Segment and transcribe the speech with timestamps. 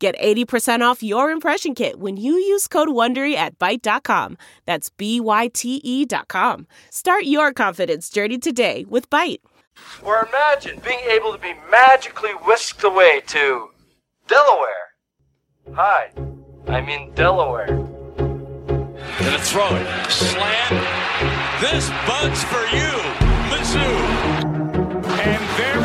[0.00, 4.38] Get 80% off your impression kit when you use code WONDERY at Byte.com.
[4.64, 6.66] That's B-Y-T-E dot com.
[6.88, 9.40] Start your confidence journey today with Byte.
[10.02, 13.68] Or imagine being able to be magically whisked away to
[14.26, 14.94] Delaware.
[15.74, 16.10] Hi,
[16.66, 17.66] I'm in Delaware.
[17.66, 20.10] Gonna throw it.
[20.10, 20.70] Slant.
[21.60, 22.90] This bud's for you,
[23.50, 23.90] Mizzou.
[25.20, 25.79] And there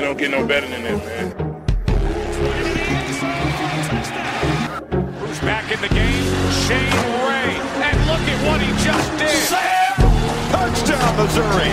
[0.00, 1.30] They don't get no better than that, man.
[5.18, 6.24] Who's back in the game?
[6.64, 7.60] Shane Ray.
[7.84, 9.48] And look at what he just did.
[10.48, 11.72] Touchdown, Missouri.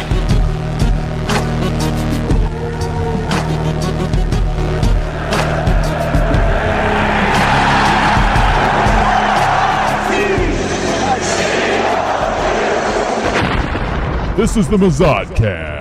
[14.35, 15.76] This is the Mazodcast.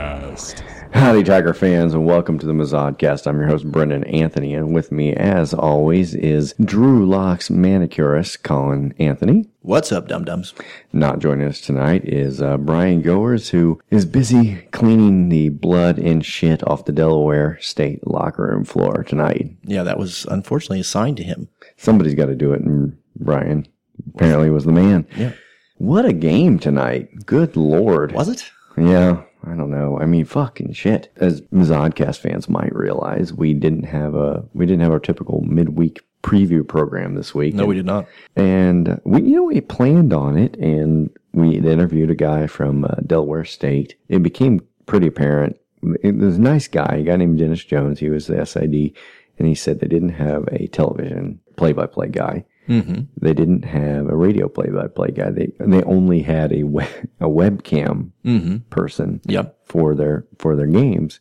[0.92, 3.26] Howdy, Tiger fans, and welcome to the Mazodcast.
[3.26, 8.94] I'm your host, Brendan Anthony, and with me, as always, is Drew Locks manicurist, Colin
[8.98, 9.48] Anthony.
[9.62, 10.54] What's up, dum dums?
[10.92, 16.24] Not joining us tonight is uh, Brian Goers, who is busy cleaning the blood and
[16.24, 19.50] shit off the Delaware State locker room floor tonight.
[19.64, 21.48] Yeah, that was unfortunately assigned to him.
[21.76, 23.68] Somebody's got to do it, and Brian
[24.14, 25.06] apparently was the man.
[25.16, 25.32] Yeah.
[25.78, 27.26] What a game tonight.
[27.26, 28.12] Good lord.
[28.12, 28.50] Was it?
[28.78, 29.98] Yeah, I don't know.
[30.00, 31.12] I mean, fucking shit.
[31.16, 36.04] As Mazodcast fans might realize, we didn't have a we didn't have our typical midweek
[36.22, 37.54] preview program this week.
[37.54, 38.06] No, we did not.
[38.34, 42.96] And we, you know, we planned on it, and we interviewed a guy from uh,
[43.06, 43.94] Delaware State.
[44.08, 45.58] It became pretty apparent.
[46.02, 48.00] It was a nice guy, a guy named Dennis Jones.
[48.00, 48.92] He was the SID,
[49.38, 52.44] and he said they didn't have a television play-by-play guy.
[52.68, 53.02] Mm-hmm.
[53.20, 55.30] They didn't have a radio play-by-play guy.
[55.30, 56.88] They they only had a web,
[57.20, 58.56] a webcam Mm-hmm.
[58.70, 59.56] person Yep.
[59.64, 61.20] for their for their games.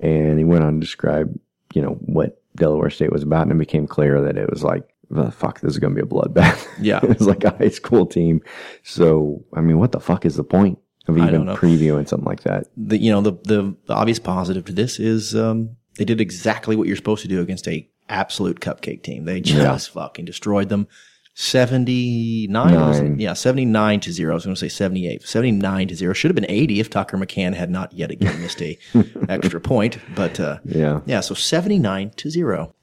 [0.00, 1.38] And he went on to describe,
[1.74, 4.82] you know, what Delaware State was about, and it became clear that it was like,
[5.10, 6.66] the fuck, this is going to be a bloodbath.
[6.80, 7.00] Yeah.
[7.02, 8.40] it was like a high school team.
[8.82, 12.66] So, I mean, what the fuck is the point of even previewing something like that?
[12.76, 16.74] The you know the the, the obvious positive to this is um, they did exactly
[16.76, 19.24] what you're supposed to do against a absolute cupcake team.
[19.24, 20.86] They just fucking destroyed them.
[21.34, 23.02] 79 was it?
[23.04, 23.18] Nine.
[23.18, 26.34] yeah 79 to 0 i was going to say 78 79 to 0 should have
[26.34, 28.78] been 80 if tucker mccann had not yet again missed a
[29.30, 31.00] extra point but uh, Yeah.
[31.06, 32.74] yeah so 79 to 0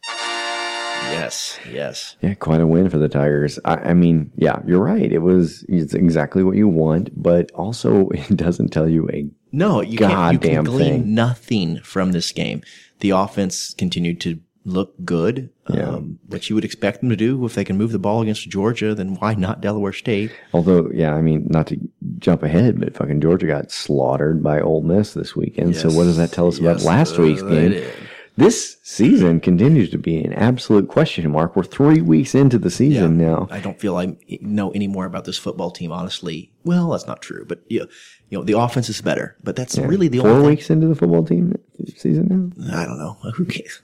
[1.12, 3.60] yes yes Yeah, quite a win for the Tigers.
[3.66, 5.12] I, I mean, yeah, you're right.
[5.12, 9.82] It was it's exactly what you want, but also it doesn't tell you a No,
[9.82, 10.34] you can't.
[10.34, 11.14] You can Goddamn glean thing.
[11.16, 12.62] nothing from this game.
[13.00, 15.90] The offense continued to look good, Yeah.
[15.90, 18.48] um, which you would expect them to do if they can move the ball against
[18.50, 18.96] Georgia.
[18.96, 20.32] Then why not Delaware State?
[20.54, 21.78] Although, yeah, I mean, not to
[22.20, 25.76] jump ahead, but fucking Georgia got slaughtered by Ole Miss this weekend.
[25.76, 27.92] so what does that tell us about last uh, week's they game?
[28.40, 31.58] This season continues to be an absolute question mark.
[31.58, 33.50] We're three weeks into the season now.
[33.52, 35.92] I don't feel I know any more about this football team.
[35.92, 37.44] Honestly, well, that's not true.
[37.46, 37.86] But you know,
[38.30, 39.36] you know the offense is better.
[39.44, 41.54] But that's really the Four only thing- weeks into the football team
[41.98, 42.82] season now.
[42.82, 43.82] I don't know who cares?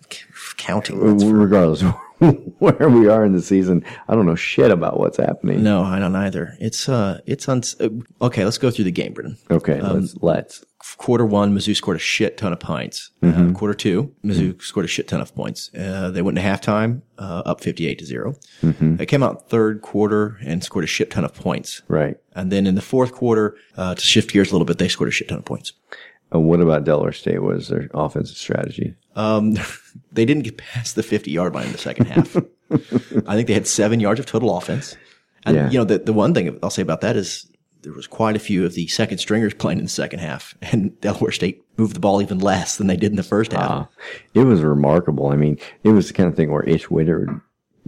[0.56, 1.00] counting.
[1.34, 1.84] Regardless
[2.59, 5.64] where we are in the season, I don't know shit about what's happening.
[5.64, 6.56] no, I don't either.
[6.59, 7.90] It's uh, it's uns- uh,
[8.22, 8.44] okay.
[8.46, 9.38] Let's go through the game, Brendan.
[9.52, 10.66] Okay, Um, let's let's.
[10.98, 13.12] quarter one, Mizzou scored a shit ton of points.
[13.22, 13.50] Mm-hmm.
[13.50, 15.72] Uh, quarter two, Mizzou scored a shit ton of points.
[15.74, 18.36] Uh, they went into halftime uh, up 58 to 0.
[18.62, 18.96] Mm-hmm.
[18.97, 21.82] They came out third quarter and scored a shit ton of points.
[21.88, 22.18] Right.
[22.34, 25.09] And then in the fourth quarter, uh, to shift gears a little bit, they scored
[25.09, 25.74] a shit ton of points.
[26.40, 27.41] What about Delaware State?
[27.44, 28.96] What is their offensive strategy?
[29.16, 29.56] Um,
[30.12, 32.35] they didn't get past the 50 yard line in the second half.
[33.28, 34.96] I think they had seven yards of total offense.
[35.46, 35.70] And, Yeah.
[35.70, 37.46] you know, the, the one thing I'll say about that is
[37.84, 40.99] there was quite a few of the second stringers playing in the second half, and
[41.02, 43.70] Delaware State moved the ball even less than they did in the first half.
[43.72, 43.85] Uh,
[44.34, 45.28] it was remarkable.
[45.28, 47.41] I mean, it was the kind of thing where Ish Witter would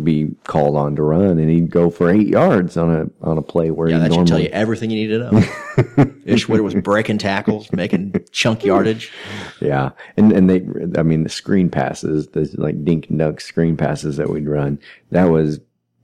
[0.03, 3.41] be called on to run, and he'd go for eight yards on a on a
[3.41, 6.13] play where Yeah, he that should tell you everything you need to know.
[6.25, 9.11] Ish Witter was breaking tackles, making chunk yardage.
[9.59, 13.75] Yeah, and and they, I mean, the screen passes, the like dink and dunk screen
[13.75, 14.79] passes that we'd run,
[15.11, 15.59] that was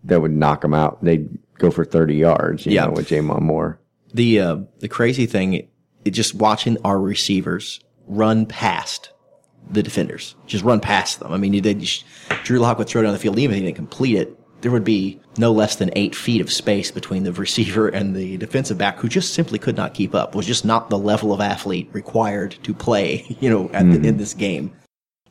[0.05, 1.03] that would knock them out.
[1.03, 1.29] They'd
[1.59, 2.85] go for thirty yards, you Yeah.
[2.85, 3.79] know, with J'Mon Moore.
[4.13, 5.69] The uh, the crazy thing, it,
[6.11, 9.11] just watching our receivers run past
[9.69, 11.31] the defenders, just run past them.
[11.31, 11.73] I mean, they
[12.43, 14.39] Drew Lock would throw down the field, even if he didn't complete it.
[14.61, 18.37] There would be no less than eight feet of space between the receiver and the
[18.37, 20.35] defensive back, who just simply could not keep up.
[20.35, 24.13] Was just not the level of athlete required to play, you know, at the, in
[24.13, 24.17] hmm.
[24.17, 24.71] this game.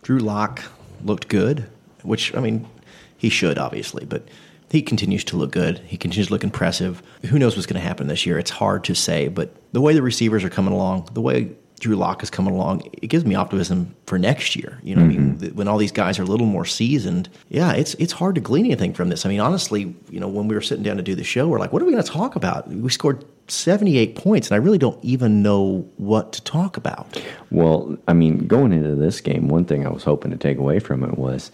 [0.03, 0.63] Drew Lock
[1.05, 1.67] looked good,
[2.03, 2.69] which I mean,
[3.17, 4.29] he should obviously, but
[4.73, 5.79] he continues to look good.
[5.87, 7.03] He continues to look impressive.
[7.27, 8.39] Who knows what's going to happen this year?
[8.39, 11.53] It's hard to say, but the way the receivers are coming along, the way
[11.83, 14.79] Drew Lock is coming along, it gives me optimism for next year.
[14.85, 15.57] You know, I mean, mm-hmm.
[15.57, 18.67] when all these guys are a little more seasoned, yeah, it's it's hard to glean
[18.67, 19.27] anything from this.
[19.27, 21.59] I mean, honestly, you know, when we were sitting down to do the show, we're
[21.59, 22.69] like, what are we going to talk about?
[22.69, 27.21] We scored 78 points, and I really don't even know what to talk about.
[27.51, 30.79] Well, I mean, going into this game, one thing I was hoping to take away
[30.79, 31.51] from it was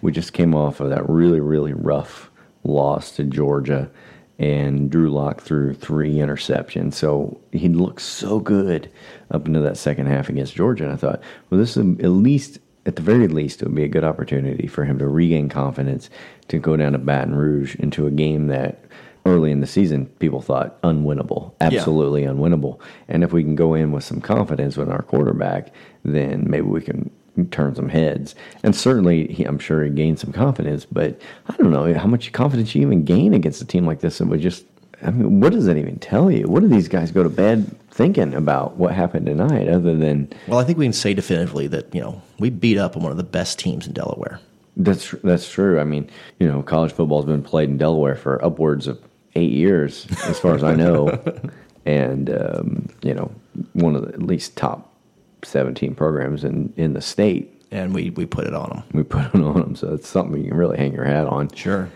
[0.00, 2.30] we just came off of that really, really rough
[2.62, 3.90] loss to Georgia,
[4.38, 6.94] and Drew Lock threw three interceptions.
[6.94, 8.90] So he looked so good
[9.30, 10.84] up into that second half against Georgia.
[10.84, 13.84] And I thought, well, this is at least, at the very least, it would be
[13.84, 16.10] a good opportunity for him to regain confidence
[16.48, 18.84] to go down to Baton Rouge into a game that
[19.24, 22.80] early in the season people thought unwinnable, absolutely unwinnable.
[23.08, 25.72] And if we can go in with some confidence with our quarterback,
[26.04, 27.10] then maybe we can
[27.50, 28.34] turn some heads.
[28.62, 32.32] And certainly, he, I'm sure he gained some confidence, but I don't know how much
[32.32, 34.20] confidence you even gain against a team like this.
[34.20, 34.64] And we just,
[35.02, 36.46] I mean, what does that even tell you?
[36.46, 40.58] What do these guys go to bed thinking about what happened tonight, other than Well,
[40.58, 43.18] I think we can say definitively that, you know, we beat up on one of
[43.18, 44.40] the best teams in Delaware.
[44.76, 45.78] That's that's true.
[45.78, 46.08] I mean,
[46.38, 48.98] you know, college football's been played in Delaware for upwards of
[49.34, 51.18] eight years, as far as I know,
[51.84, 53.30] and um, you know,
[53.74, 54.91] one of the at least top
[55.42, 57.48] seventeen programs in in the state.
[57.70, 58.82] And we, we put it on them.
[58.92, 61.48] We put it on them, so it's something you can really hang your hat on.
[61.54, 61.88] Sure.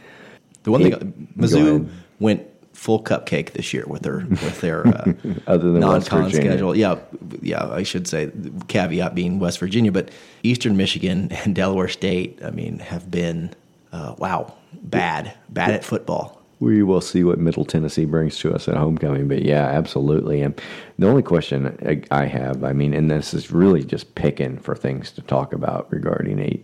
[0.62, 1.86] The one Hey, thing Mizzou
[2.18, 5.12] went full cupcake this year with their with their uh,
[5.46, 6.74] Other than non-con schedule.
[6.74, 6.98] Yeah,
[7.42, 7.68] yeah.
[7.68, 8.30] I should say
[8.68, 10.10] caveat being West Virginia, but
[10.42, 12.38] Eastern Michigan and Delaware State.
[12.42, 13.52] I mean, have been
[13.92, 16.35] uh, wow bad bad at football.
[16.58, 20.40] We will see what Middle Tennessee brings to us at homecoming, but yeah, absolutely.
[20.40, 20.58] And
[20.98, 25.10] the only question I have, I mean, and this is really just picking for things
[25.12, 26.58] to talk about regarding a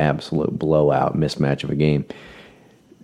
[0.00, 2.04] absolute blowout mismatch of a game.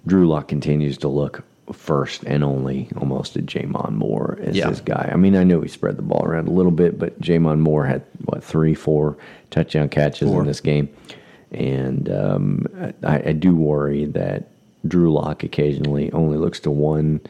[0.06, 4.69] Drew Lock continues to look first and only almost to J'Mon Moore as Yeah.
[4.69, 5.11] his guy.
[5.12, 7.87] I mean, I know he spread the ball around a little bit, but J'Mon Moore
[7.87, 9.17] had what three, four
[9.50, 10.41] touchdown catches Four.
[10.41, 10.89] in this game,
[11.53, 12.67] and um,
[13.05, 14.49] I, I do worry that
[14.87, 17.20] Drew Lock occasionally only looks to one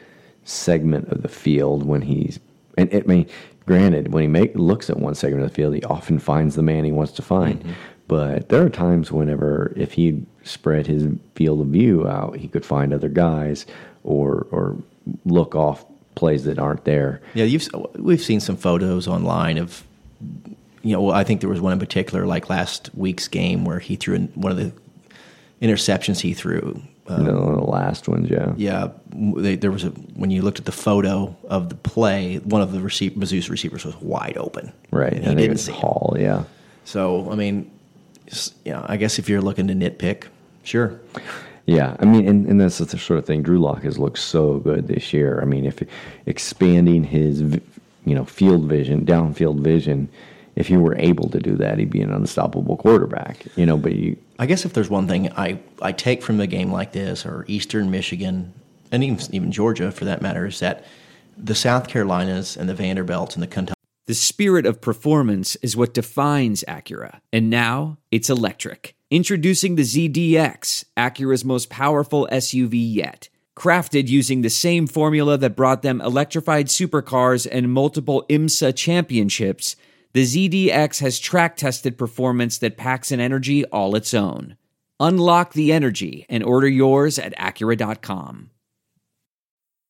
[0.45, 2.41] segment of the field when he's
[2.79, 3.29] and it, I mean,
[3.67, 6.63] granted, when he make looks at one segment of the field, he often finds the
[6.63, 7.61] man he wants to find.
[7.61, 7.73] Mm-hmm.
[8.09, 12.65] But there are times whenever if he spread his field of view out, he could
[12.65, 13.67] find other guys
[14.05, 14.77] or or
[15.25, 15.85] look off
[16.15, 17.21] plays that aren't there.
[17.35, 19.85] Yeah, you've we've seen some photos online of
[20.83, 21.11] you know.
[21.11, 24.27] I think there was one in particular, like last week's game, where he threw in
[24.35, 24.73] one of the
[25.63, 26.83] interceptions he threw.
[27.09, 28.53] Um, know, the last ones, yeah.
[28.57, 32.63] Yeah, they, there was a when you looked at the photo of the play, one
[32.63, 34.73] of the receive, Mizzou's receivers was wide open.
[34.91, 35.13] Right.
[35.13, 35.81] and he didn't see him.
[35.81, 36.45] Hall, yeah.
[36.85, 37.71] So I mean,
[38.65, 40.27] yeah, I guess if you're looking to nitpick,
[40.63, 41.01] sure.
[41.67, 43.43] Yeah, I mean, and, and that's the sort of thing.
[43.43, 45.41] Drew Lock has looked so good this year.
[45.41, 45.81] I mean, if
[46.27, 50.09] expanding his, you know, field vision, downfield vision,
[50.55, 53.47] if you were able to do that, he'd be an unstoppable quarterback.
[53.57, 56.47] You know, but you, I guess if there's one thing I, I take from a
[56.47, 58.53] game like this, or Eastern Michigan,
[58.91, 60.85] and even even Georgia for that matter, is that
[61.37, 65.95] the South Carolinas and the Vanderbilts and the Kentucky The spirit of performance is what
[65.95, 68.95] defines Acura, and now it's electric.
[69.11, 73.29] Introducing the ZDX, Acura's most powerful SUV yet.
[73.55, 79.77] Crafted using the same formula that brought them electrified supercars and multiple IMSA championships,
[80.13, 84.57] the ZDX has track tested performance that packs an energy all its own.
[85.01, 88.51] Unlock the energy and order yours at Acura.com.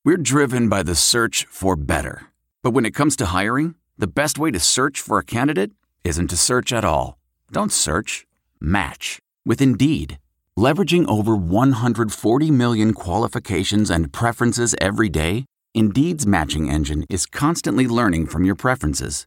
[0.05, 2.29] We're driven by the search for better.
[2.63, 5.73] But when it comes to hiring, the best way to search for a candidate
[6.05, 7.19] isn't to search at all.
[7.51, 8.27] Don't search,
[8.61, 10.19] match with Indeed.
[10.59, 18.27] Leveraging over 140 million qualifications and preferences every day, Indeed's matching engine is constantly learning
[18.27, 19.27] from your preferences.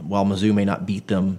[0.00, 1.38] While Mizzou may not beat them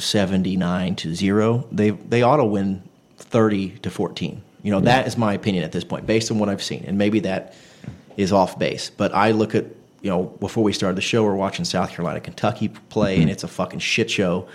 [0.00, 1.66] 79 to 0.
[1.70, 2.82] They they ought to win
[3.18, 4.42] 30 to 14.
[4.62, 6.84] You know, that is my opinion at this point based on what I've seen.
[6.86, 7.54] And maybe that
[8.16, 9.64] is off base, but I look at,
[10.02, 13.44] you know, before we started the show, we're watching South Carolina Kentucky play and it's
[13.44, 14.48] a fucking shit show.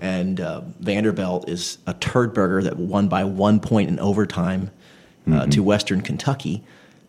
[0.00, 4.70] And uh, Vanderbilt is a turd burger that won by one point in overtime
[5.30, 6.64] uh, to Western Kentucky.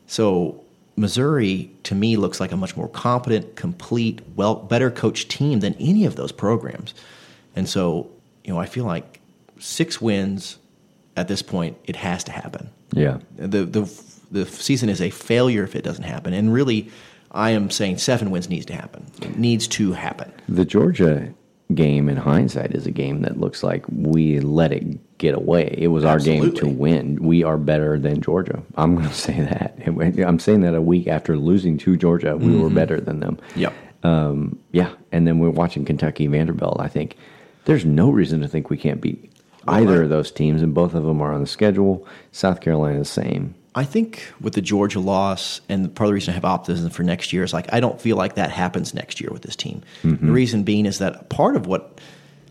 [0.06, 0.63] So
[0.96, 5.74] Missouri, to me, looks like a much more competent, complete, well, better coached team than
[5.76, 6.94] any of those programs.
[7.56, 8.10] And so,
[8.44, 9.20] you know, I feel like
[9.60, 10.58] six wins
[11.16, 12.70] at this point, it has to happen.
[12.92, 13.20] Yeah.
[13.36, 16.34] The the the season is a failure if it doesn't happen.
[16.34, 16.90] And really,
[17.32, 19.06] I am saying seven wins needs to happen.
[19.22, 20.32] It needs to happen.
[20.50, 21.34] The Georgia
[21.74, 24.84] game, in hindsight, is a game that looks like we let it
[25.24, 25.74] get away.
[25.78, 27.16] It was our game to win.
[27.24, 28.62] We are better than Georgia.
[28.76, 29.80] I'm going to say that.
[29.88, 33.40] I'm saying that a week after losing to Georgia, we were better than them.
[33.56, 33.74] Yep.
[34.04, 36.78] Um, yeah, and then we're watching Kentucky Vanderbilt.
[36.82, 37.16] I think
[37.66, 39.32] there's no reason to think we can't beat
[39.66, 42.06] either I- of those teams, and both of them are on the schedule.
[42.34, 43.56] South Carolina the same.
[43.76, 47.02] I think with the Georgia loss, and part of the reason I have optimism for
[47.04, 49.82] next year is like I don't feel like that happens next year with this team.
[50.04, 52.00] The reason being is that part of what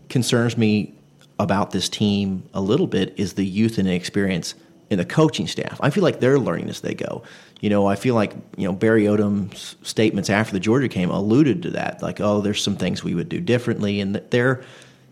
[0.09, 0.93] concerns me
[1.43, 4.55] about this team a little bit is the youth and experience
[4.89, 5.79] in the coaching staff.
[5.81, 7.23] I feel like they're learning as they go.
[7.61, 11.63] You know, I feel like you know Barry Odom's statements after the Georgia game alluded
[11.63, 12.01] to that.
[12.01, 14.63] Like, oh, there's some things we would do differently, and they're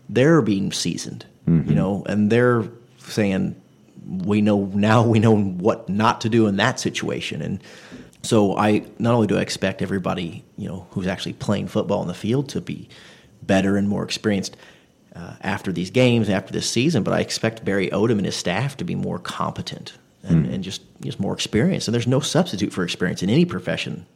[0.08, 1.24] they're being seasoned.
[1.46, 1.74] You mm-hmm.
[1.74, 2.64] know, and they're
[2.98, 3.60] saying
[4.06, 7.62] we know now we know what not to do in that situation and
[8.22, 12.08] so i not only do i expect everybody you know who's actually playing football in
[12.08, 12.88] the field to be
[13.42, 14.56] better and more experienced
[15.14, 18.76] uh, after these games after this season but i expect barry odom and his staff
[18.76, 22.84] to be more competent and, and just just more experienced and there's no substitute for
[22.84, 24.06] experience in any profession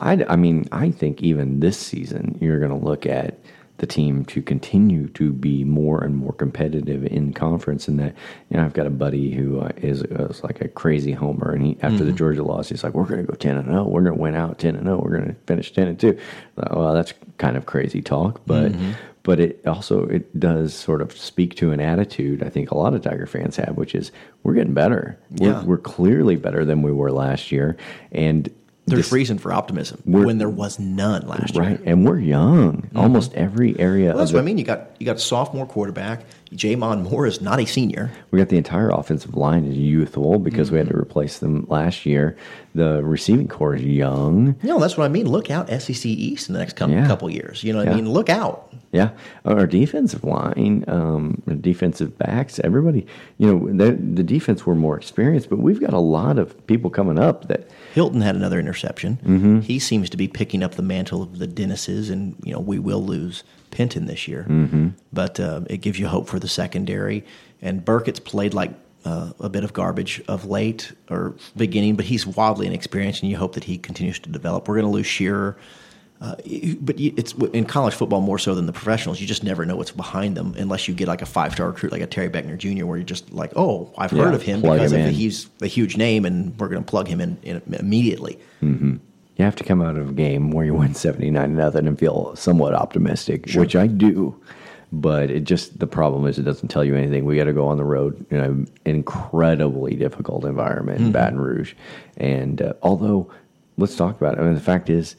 [0.00, 3.38] I, I mean, I think even this season, you're going to look at
[3.78, 7.88] the team to continue to be more and more competitive in conference.
[7.88, 8.14] And that,
[8.50, 11.64] you know, I've got a buddy who uh, is, is like a crazy homer, and
[11.64, 13.84] he after the Georgia loss, he's like, "We're going to go ten and zero.
[13.84, 15.00] We're going to win out ten and zero.
[15.02, 16.18] We're going to finish ten and 2.
[16.56, 18.72] Well, that's kind of crazy talk, but.
[19.22, 22.94] But it also it does sort of speak to an attitude I think a lot
[22.94, 24.10] of Tiger fans have, which is
[24.42, 25.18] we're getting better.
[25.38, 25.64] We're, Yeah.
[25.64, 27.76] we're clearly better than we were last year,
[28.12, 28.48] and
[28.86, 32.88] there's this- reason for optimism when there was none last year Right, and we're young.
[32.96, 34.08] Almost every area.
[34.10, 37.40] well, that's what i mean you got you got a sophomore quarterback J'Mon Moore is
[37.40, 40.96] not a senior We got the entire offensive line is youthful because we had to
[40.96, 42.36] replace them last year.
[42.74, 44.56] The receiving core is young.
[44.64, 45.28] No, that's what I mean.
[45.28, 47.06] Look out, SEC East in the next couple, Yeah.
[47.06, 47.62] couple years.
[47.62, 47.92] You know what Yeah.
[47.92, 48.10] I mean?
[48.10, 48.68] Look out.
[48.90, 49.10] Yeah,
[49.44, 53.06] our defensive line, um, defensive backs, everybody.
[53.38, 56.90] You know, the, the defense were more experienced, but we've got a lot of people
[56.90, 57.68] coming up that.
[57.94, 59.18] Hilton had another interception.
[59.24, 59.60] Mm-hmm.
[59.60, 62.78] He seems to be picking up the mantle of the Dennises, and you know we
[62.78, 64.88] will lose Penton this year, Mm-hmm.
[65.12, 67.24] but uh, it gives you hope for the secondary.
[67.62, 68.72] And Burkett's played like
[69.04, 73.36] uh, a bit of garbage of late or beginning, but he's wildly inexperienced, and you
[73.36, 74.68] hope that he continues to develop.
[74.68, 75.56] We're going to lose Shearer.
[76.20, 76.34] Uh,
[76.82, 79.20] but it's in college football more so than the professionals.
[79.22, 81.92] You just never know what's behind them unless you get like a five star recruit
[81.92, 84.60] like a Terry Beckner Jr., where you're just like, oh, I've Yeah, heard of him
[84.60, 87.62] because him of he's a huge name, and we're going to plug him in, in
[87.78, 88.38] immediately.
[88.60, 92.36] You have to come out of a game where you win 79 nothing and feel
[92.36, 94.38] somewhat optimistic, which I do.
[94.92, 97.24] But it just, the problem is it doesn't tell you anything.
[97.24, 101.06] We got to go on the road in an incredibly difficult environment Mm-hmm.
[101.06, 101.74] in Baton Rouge.
[102.18, 103.30] And uh, although,
[103.78, 104.40] let's talk about it.
[104.40, 105.16] I mean, the fact is,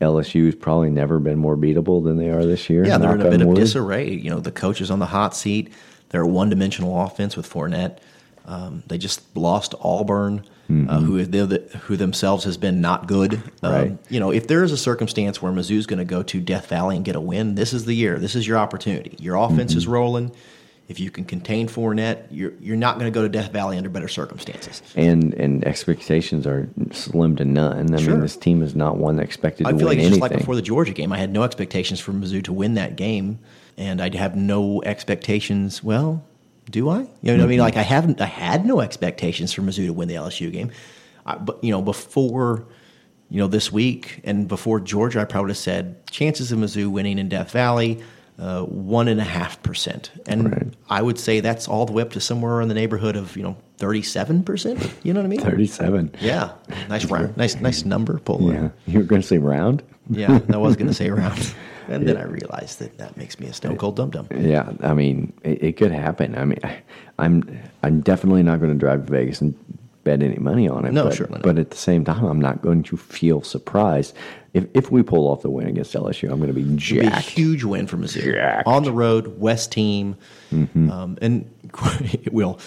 [0.00, 2.84] LSU's probably never been more beatable than they are this year.
[2.86, 4.10] Yeah, they're in a bit of disarray.
[4.12, 5.72] You know, the coach is on the hot seat.
[6.10, 7.98] They're a one dimensional offense with Fournette.
[8.46, 13.34] Um, they just lost Auburn, uh, who the, who themselves has been not good.
[13.62, 13.98] Um, Right.
[14.10, 16.96] You know, if there is a circumstance where Mizzou's going to go to Death Valley
[16.96, 18.18] and get a win, this is the year.
[18.18, 19.16] This is your opportunity.
[19.18, 20.30] Your offense is rolling.
[20.86, 23.88] If you can contain Fournette, you're you're not going to go to Death Valley under
[23.88, 24.82] better circumstances.
[24.94, 27.94] And and expectations are slim to none.
[27.94, 28.12] I Sure.
[28.12, 30.20] mean, this team is not one that expected I to feel win like it's anything.
[30.20, 31.10] just like before the Georgia game.
[31.12, 33.38] I had no expectations for Mizzou to win that game,
[33.78, 35.82] and I'd have no expectations.
[35.82, 36.22] Well,
[36.70, 36.98] do I?
[36.98, 37.50] You know what I mean?
[37.50, 37.60] Mm-hmm.
[37.60, 38.20] Like I haven't.
[38.20, 40.70] I had no expectations for Mizzou to win the LSU game,
[41.24, 42.66] I, but you know before.
[43.30, 46.88] You know, this week and before Georgia, I probably would have said chances of Mizzou
[46.92, 48.00] winning in Death Valley,
[48.36, 50.66] Uh, one and a half percent, and Right.
[50.90, 53.44] I would say that's all the way up to somewhere in the neighborhood of you
[53.44, 54.92] know thirty-seven percent.
[55.04, 55.38] You know what I mean?
[55.40, 56.10] 37.
[56.20, 56.50] Yeah,
[56.88, 58.18] nice round, nice nice number.
[58.18, 58.70] Pull Yeah.
[58.86, 59.84] You were going to say round?
[60.10, 61.54] yeah, I was going to say round.
[61.86, 64.26] And then I realized that that makes me a stone cold dum dum.
[64.34, 66.34] Yeah, I mean, it, it could happen.
[66.34, 66.78] I mean, I,
[67.18, 69.54] I'm I'm definitely not going to drive to Vegas and
[70.04, 70.92] bet any money on it.
[70.92, 71.42] No, but, certainly not.
[71.42, 74.14] But at the same time, I'm not going to feel surprised
[74.52, 76.30] if if we pull off the win against LSU.
[76.30, 77.28] I'm going to be It'd be a jacked.
[77.30, 78.66] huge win for Mizzou Jacked.
[78.66, 80.16] on the road, West team,
[80.52, 80.90] Mm-hmm.
[80.90, 81.50] um, and
[82.12, 82.58] it will.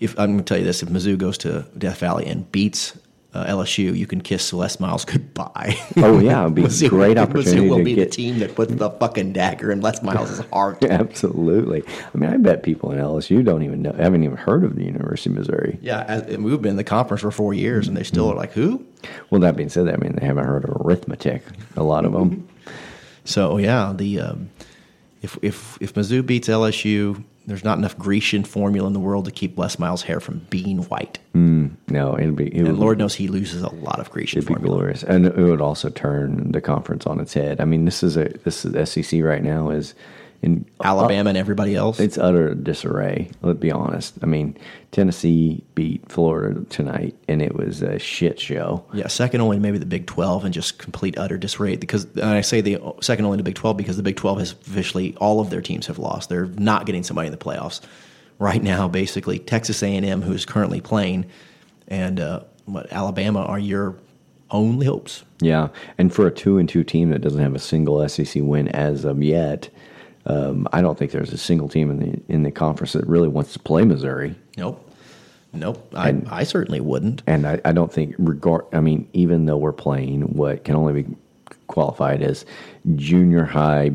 [0.00, 2.96] If I'm going to tell you this, if Mizzou goes to Death Valley and beats
[3.34, 5.76] uh, LSU, you can kiss Celeste Miles goodbye.
[5.98, 8.38] Oh yeah, it'd be a Mizzou, great Mizzou opportunity will to be get the team
[8.38, 10.82] that puts the fucking dagger in Les Miles' heart.
[10.84, 11.82] Absolutely.
[12.14, 14.84] I mean, I bet people in LSU don't even know, haven't even heard of the
[14.84, 15.78] University of Missouri.
[15.82, 18.34] Yeah, as, and we've been in the conference for four years, and they still are
[18.34, 18.84] like, who?
[19.30, 21.42] Well, that being said, I mean, they haven't heard of arithmetic.
[21.76, 22.48] A lot of them.
[23.24, 24.50] So yeah, the um,
[25.20, 29.30] if if if Mizzou beats LSU, there's not enough Grecian formula in the world to
[29.30, 31.18] keep Les Miles' hair from being white.
[31.34, 32.46] Mm, no, it'd be.
[32.46, 35.26] It And would, Lord knows he loses a lot of Grecian it'd be glorious, and
[35.26, 37.60] it would also turn the conference on its head.
[37.60, 39.94] I mean, this is a this is SEC right now is
[40.42, 41.98] in Alabama and everybody else.
[41.98, 43.28] It's utter disarray.
[43.42, 44.14] Let's be honest.
[44.22, 44.56] I mean,
[44.92, 48.84] Tennessee beat Florida tonight, and it was a shit show.
[48.92, 51.76] Yeah, second only to maybe the Big Twelve, and just complete utter disarray.
[51.76, 54.52] Because and I say the second only to Big Twelve because the Big Twelve has
[54.52, 56.28] officially all of their teams have lost.
[56.28, 57.80] They're not getting somebody in the playoffs
[58.38, 58.86] right now.
[58.86, 61.26] Basically, Texas A and M, who is currently playing,
[61.88, 63.96] and uh, what Alabama are your
[64.50, 65.24] only hopes.
[65.40, 65.68] Yeah,
[65.98, 69.04] and for a two and two team that doesn't have a single SEC win as
[69.04, 69.68] of yet,
[70.28, 73.28] um, I don't think there's a single team in the in the conference that really
[73.28, 74.34] wants to play Missouri.
[74.56, 74.88] Nope,
[75.54, 75.92] nope.
[75.96, 77.22] I, I certainly wouldn't.
[77.26, 78.66] And I, I don't think regard.
[78.72, 81.16] I mean, even though we're playing what can only be
[81.66, 82.44] qualified as
[82.96, 83.90] junior high,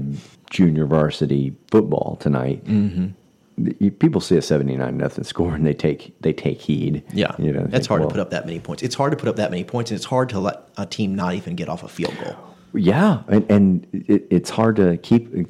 [0.49, 3.89] junior varsity football tonight, mm-hmm.
[3.99, 7.03] people see a seventy nine nothing score and they take they take heed.
[7.13, 8.81] Yeah, you know, it's hard well, to put up that many points.
[8.81, 11.13] It's hard to put up that many points, and it's hard to let a team
[11.13, 12.35] not even get off a field goal.
[12.73, 15.43] Yeah, and, and it, it's hard to keep a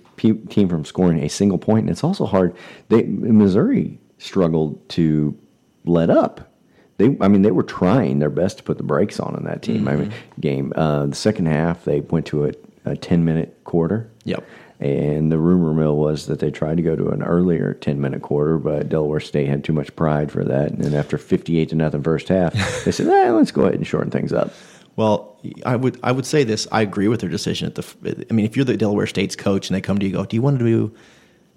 [0.49, 2.55] team from scoring a single point, and it's also hard.
[2.89, 5.37] They Missouri struggled to
[5.85, 6.49] let up.
[6.97, 9.61] They, I mean, they were trying their best to put the brakes on in that
[9.61, 9.87] team.
[9.87, 10.41] I mean, Mm-hmm.
[10.41, 10.73] game.
[10.75, 12.51] Uh, the second half, they went to a,
[12.85, 14.11] a ten minute quarter.
[14.25, 14.43] Yep.
[14.79, 18.21] And the rumor mill was that they tried to go to an earlier 10 minute
[18.21, 20.71] quarter, but Delaware State had too much pride for that.
[20.71, 22.53] And then after 58 to nothing first half,
[22.83, 24.51] they said, eh, let's go ahead and shorten things up.
[24.95, 26.67] Well, I would I would say this.
[26.71, 27.67] I agree with their decision.
[27.67, 30.09] At the, I mean, if you're the Delaware State's coach and they come to you,
[30.11, 30.93] and go, do you want to do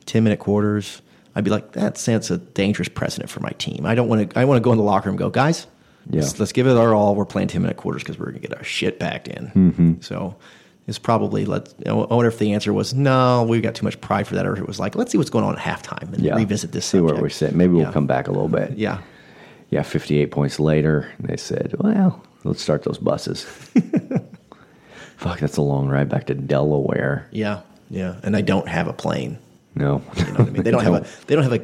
[0.07, 1.03] ten minute quarters?
[1.35, 3.85] I'd be like, that sets a dangerous precedent for my team.
[3.85, 4.39] I don't want to.
[4.39, 5.67] I want to go in the locker room, and go, guys,
[6.09, 6.23] Yeah.
[6.23, 7.15] let's, let's give it our all.
[7.15, 9.47] We're playing ten minute quarters because we're gonna get our shit packed in.
[9.49, 9.93] Mm-hmm.
[10.01, 10.37] So.
[10.89, 11.75] It's probably let.
[11.85, 13.43] I wonder if the answer was no.
[13.43, 15.45] We got too much pride for that, or it was like, let's see what's going
[15.45, 16.37] on at halftime and Yeah.
[16.37, 16.87] revisit this.
[16.87, 17.57] See where we sit.
[17.57, 17.83] Maybe Yeah.
[17.83, 18.79] we'll come back a little bit.
[18.79, 18.99] Yeah,
[19.71, 23.45] Yeah, 58 points later, they said, well, let's start those buses.
[25.17, 27.29] Fuck, that's a long ride back to Delaware.
[27.31, 28.21] yeah, yeah.
[28.23, 29.39] And I don't have a plane.
[29.75, 30.03] No.
[30.17, 30.63] You know what I mean?
[30.63, 31.59] They don't have a they don't have a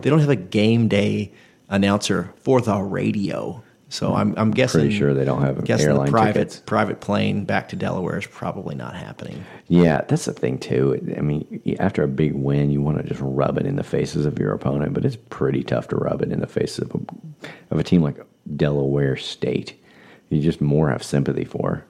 [0.00, 1.32] they don't have a game day
[1.68, 3.62] announcer for the radio.
[3.90, 4.16] So hmm.
[4.16, 6.60] I'm I'm guessing Pretty sure they don't have guessing airline the private tickets.
[6.60, 9.44] private plane back to Delaware is probably not happening.
[9.68, 11.14] Yeah, that's the thing, too.
[11.16, 14.24] I mean, after a big win, you want to just rub it in the faces
[14.24, 17.44] of your opponent, but it's pretty tough to rub it in the faces of a,
[17.74, 18.16] of a team like
[18.56, 19.82] Delaware State.
[20.30, 21.84] You just more have sympathy for.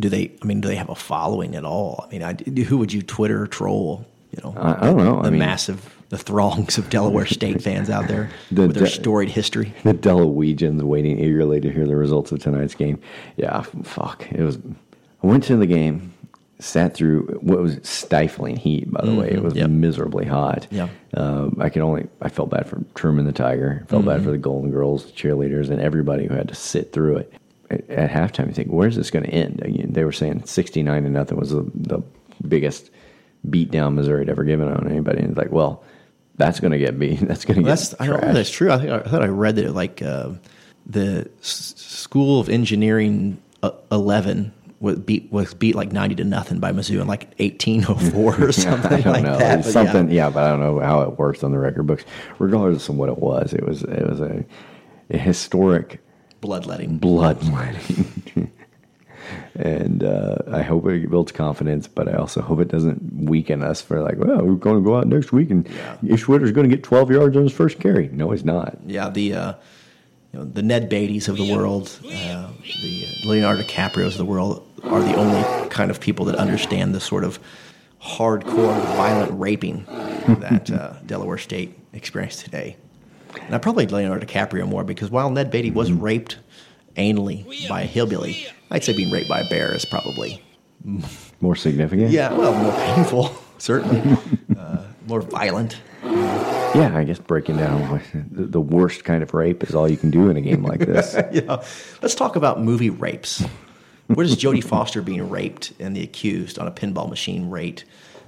[0.00, 0.30] Do they?
[0.42, 2.04] I mean, do they have a following at all?
[2.06, 4.06] I mean, I, who would you Twitter troll?
[4.36, 5.20] You know, I, I don't know.
[5.22, 8.84] the I mean, massive the throngs of Delaware State fans out there The with their
[8.86, 9.74] De- storied history.
[9.84, 13.00] the Delawegians waiting eagerly to hear the results of tonight's game.
[13.36, 14.26] Yeah, fuck.
[14.30, 14.58] It was.
[15.22, 16.14] I went to the game,
[16.60, 18.90] sat through what was stifling heat.
[18.92, 19.60] By the way, it was Mm-hmm.
[19.62, 19.70] Yep.
[19.70, 20.66] miserably hot.
[20.70, 20.88] Yeah.
[21.14, 22.06] Um, I could only.
[22.22, 23.84] I felt bad for Truman the Tiger.
[23.88, 27.16] Felt bad for the Golden Girls, the cheerleaders, and everybody who had to sit through
[27.16, 27.32] it.
[27.70, 29.62] At, at halftime, you think, where's this going to end?
[29.94, 32.02] They were saying sixty-nine to nothing was the, the
[32.46, 32.90] biggest
[33.48, 35.20] beatdown Missouri had ever given on anybody.
[35.20, 35.82] And it's like, well.
[36.36, 37.18] That's going to get beat.
[37.28, 37.68] That's going to get.
[37.68, 38.70] That's I don't know if that's true.
[38.70, 40.30] I think I thought I read that like uh,
[40.86, 46.60] the S- School of Engineering uh, eleven was beat was beat like ninety to nothing
[46.60, 49.36] by Mizzou in like eighteen oh four or something I don't like know.
[49.36, 49.64] that.
[49.64, 50.26] But something, yeah.
[50.26, 50.30] yeah.
[50.30, 52.04] but I don't know how it works on the record books.
[52.38, 54.44] Regardless of what it was, it was it was a,
[55.10, 56.00] a historic
[56.40, 56.98] bloodletting.
[56.98, 58.50] bloodletting.
[59.54, 63.80] and uh, I hope it builds confidence, but I also hope it doesn't weaken us
[63.80, 65.68] for like, well, we're going to go out next week and
[66.06, 68.08] Ish Witter's going to get 12 yards on his first carry.
[68.08, 68.78] No, he's not.
[68.86, 69.54] Yeah, the uh,
[70.32, 74.66] you know, the Ned Beatties of the world, uh, the Leonardo DiCaprio's of the world
[74.84, 77.38] are the only kind of people that understand the sort of
[78.02, 82.76] hardcore, violent raping that uh, Delaware State experienced today.
[83.42, 86.38] And I probably Leonardo DiCaprio more because while Ned Beatty was raped
[86.96, 90.42] anally by a hillbilly, I'd say being raped by a bear is probably
[91.40, 92.10] More significant?
[92.10, 94.16] yeah, well, more painful, certainly,
[94.58, 95.78] uh, more violent.
[96.04, 100.10] Yeah, I guess breaking down the the worst kind of rape is all you can
[100.10, 101.14] do in a game like this.
[101.32, 101.62] yeah.
[102.02, 103.44] Let's talk about movie rapes.
[104.08, 107.84] What is Jodie Foster being raped and the accused on a pinball machine rate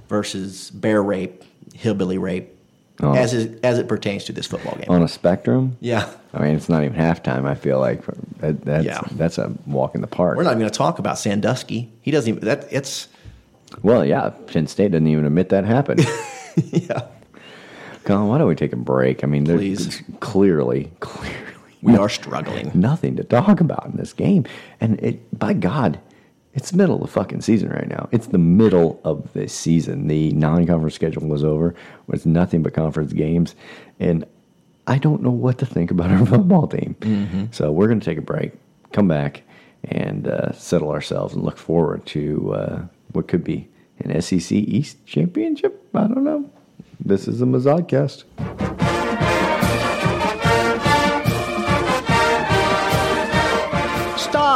[0.08, 1.42] versus bear rape,
[1.74, 2.50] hillbilly rape,
[3.02, 3.14] Oh.
[3.14, 4.86] as it, as it pertains to this football game?
[4.88, 5.76] On a spectrum?
[5.80, 6.10] Yeah.
[6.34, 7.46] I mean, it's not even halftime.
[7.46, 8.02] I feel like
[8.40, 9.00] that, that's Yeah.
[9.12, 10.36] that's a walk in the park.
[10.36, 11.90] We're not even going to talk about Sandusky.
[12.02, 12.44] He doesn't even.
[12.44, 13.08] That it's
[13.82, 16.06] Well, yeah, Penn State doesn't even admit that happened.
[16.56, 17.06] yeah.
[18.04, 19.22] Colin, why don't we take a break?
[19.24, 20.02] I mean, there's Please.
[20.20, 21.36] clearly, clearly,
[21.82, 22.70] We are struggling.
[22.74, 24.44] nothing to talk about in this game.
[24.80, 26.00] And it, by God,
[26.54, 28.08] it's the middle of the fucking season right now.
[28.10, 30.08] It's the middle of the season.
[30.08, 31.74] The non-conference schedule was over.
[32.12, 33.54] It's nothing but conference games,
[34.00, 34.24] and
[34.86, 36.96] I don't know what to think about our football team.
[37.52, 38.52] So we're going to take a break,
[38.92, 39.42] come back,
[39.84, 42.82] and uh, settle ourselves, and look forward to uh,
[43.12, 43.68] what could be
[44.00, 45.86] an SEC East championship.
[45.94, 46.50] I don't know.
[46.98, 48.24] This is the Mazodcast.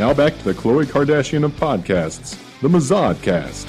[0.00, 3.66] Now back to the Khloe Kardashian of podcasts, the Mazodcast.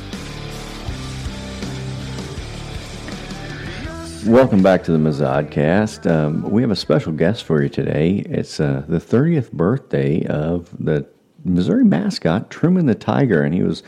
[4.25, 6.09] Welcome back to the Mazodcast.
[6.09, 8.23] Um, we have a special guest for you today.
[8.29, 11.05] It's uh, the 30th birthday of the
[11.43, 13.83] Missouri mascot, Truman the Tiger, and he was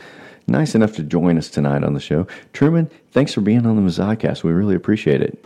[0.46, 2.26] nice enough to join us tonight on the show.
[2.52, 4.44] Truman, thanks for being on the Mazodcast.
[4.44, 5.42] We really appreciate it.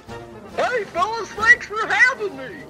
[0.57, 2.65] Hey, fellas, thanks for having me.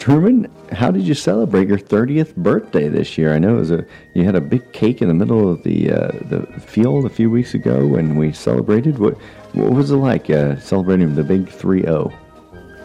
[0.00, 3.34] Truman, how did you celebrate your 30th birthday this year?
[3.34, 3.84] I know it was a
[4.14, 7.30] you had a big cake in the middle of the uh, the field a few
[7.30, 8.98] weeks ago when we celebrated.
[8.98, 9.18] What
[9.52, 12.14] what was it like uh, celebrating the big 3-0?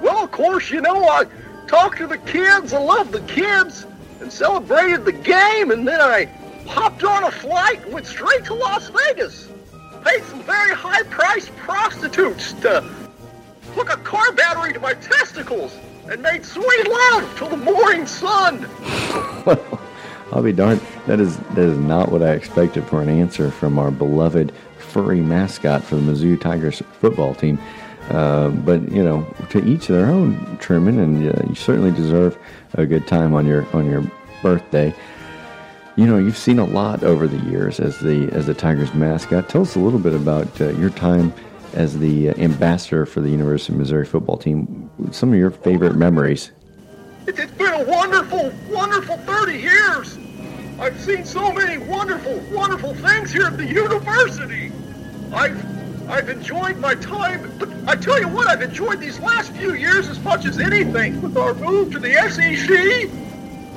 [0.02, 1.24] Well, of course, you know, I
[1.68, 3.88] talked to the kids, I loved the kids,
[4.20, 6.26] and celebrated the game, and then I
[6.68, 9.48] hopped on a flight and went straight to Las Vegas.
[10.04, 12.82] Paid some very high-priced prostitutes to
[13.74, 15.78] hook a car battery to my testicles
[16.10, 18.68] and made sweet love till the morning sun.
[19.46, 19.80] Well,
[20.32, 20.82] I'll be darned.
[21.08, 25.22] That is that is not what I expected for an answer from our beloved furry
[25.22, 27.60] mascot for the Mizzou Tigers football team.
[28.10, 32.38] Uh, but you know, to each their own, Truman, and uh, you certainly deserve
[32.74, 34.04] a good time on your on your
[34.42, 34.94] birthday.
[35.96, 39.48] You know, you've seen a lot over the years as the as the Tigers mascot.
[39.48, 41.34] Tell us a little bit about uh, your time
[41.76, 44.90] as the uh, ambassador for the University of Missouri football team.
[45.12, 46.52] Some of your favorite memories.
[47.28, 50.18] It- It's been a wonderful, wonderful 30 years.
[50.80, 54.72] I've seen so many wonderful, wonderful things here at the university.
[55.34, 59.74] I've, I've enjoyed my time, but I tell you what, I've enjoyed these last few
[59.74, 61.22] years as much as anything.
[61.22, 63.10] With our move to the SEC,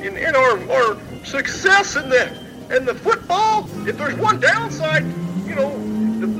[0.04, 2.30] and, in our, our success in the,
[2.76, 5.04] in the football, if there's one downside,
[5.46, 5.70] you know,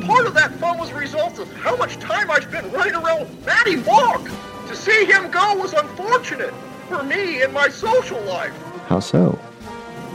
[0.08, 3.20] part of that fun was a result of how much time I spent running around
[3.20, 4.24] with Maty Mauk.
[4.68, 6.54] To see him go was unfortunate
[6.88, 8.56] for me in my social life.
[8.86, 9.38] How so?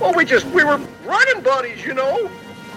[0.02, 2.28] Well, we just, we were running buddies, you know.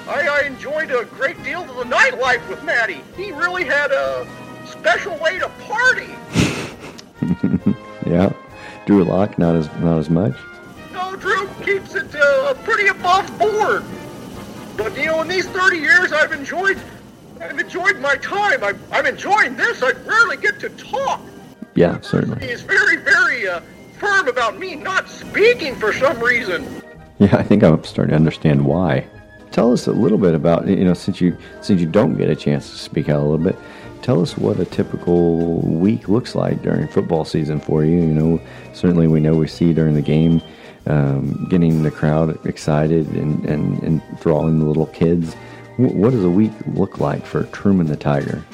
[0.06, 3.00] I, I enjoyed a great deal of the nightlife with Maty.
[3.16, 4.26] He really had a
[4.66, 6.14] special way to party.
[8.06, 8.32] Yeah,
[8.84, 10.36] Drew Lock, not as not as much.
[10.92, 13.82] No, Drew keeps it uh, pretty above board.
[14.76, 16.78] But, you know, in these 30 years, I've enjoyed,
[17.40, 18.62] I've enjoyed my time.
[18.64, 19.82] I'm, I'm enjoying this.
[19.82, 21.20] I rarely get to talk.
[21.74, 22.46] Yeah, certainly.
[22.46, 23.60] He's very, very uh,
[23.98, 26.82] firm about me not speaking for some reason.
[27.18, 29.06] Yeah, I think I'm starting to understand why.
[29.50, 32.36] Tell us a little bit about you know since you since you don't get a
[32.36, 33.56] chance to speak out a little bit.
[34.02, 37.96] Tell us what a typical week looks like during football season for you.
[37.96, 38.40] You know,
[38.72, 40.42] certainly we know we see during the game,
[40.86, 45.34] um, getting the crowd excited and, and, and drawing the little kids.
[45.76, 48.44] Wh- What does a week look like for Truman the Tiger?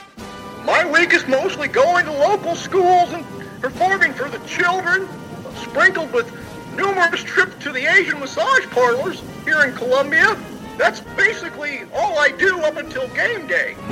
[0.65, 3.25] My week is mostly going to local schools and
[3.61, 5.09] performing for the children,
[5.57, 6.31] sprinkled with
[6.77, 10.37] numerous trips to the Asian massage parlors here in Columbia.
[10.79, 13.75] That's basically all I do up until game day.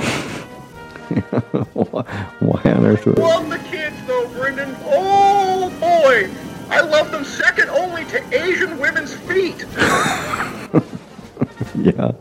[2.39, 4.75] Why on earth would I Love the kids though, Brendan.
[4.85, 6.29] Oh boy,
[6.69, 9.65] I love them second only to Asian women's feet.
[11.75, 12.11] yeah,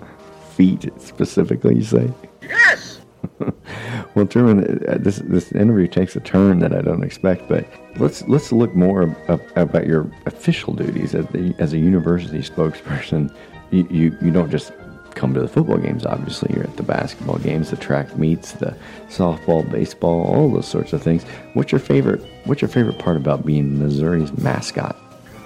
[0.60, 2.12] feet specifically, you say?
[2.42, 3.00] Yes.
[4.14, 8.28] well, Truman, uh, this this interview takes a turn that I don't expect, but let's
[8.28, 13.34] let's look more ab- about your official duties as, the, as a university spokesperson.
[13.72, 14.72] You, you you don't just
[15.14, 16.04] come to the football games.
[16.04, 18.74] Obviously, you're at the basketball games, the track meets, the
[19.08, 21.22] softball, baseball, all those sorts of things.
[21.54, 22.20] What's your favorite?
[22.46, 24.96] What's your favorite part about being Missouri's mascot?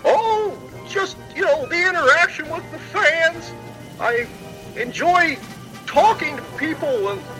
[0.07, 3.53] Oh, just, you know, the interaction with the fans.
[4.01, 4.27] I
[4.77, 5.39] enjoy
[5.87, 6.89] talking to people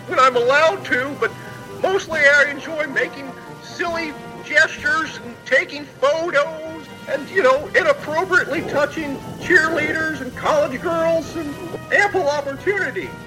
[0.07, 1.31] when I'm allowed to, but
[1.81, 3.31] mostly I enjoy making
[3.63, 4.13] silly
[4.45, 11.53] gestures and taking photos and, you know, inappropriately touching cheerleaders and college girls and
[11.91, 13.09] ample opportunity.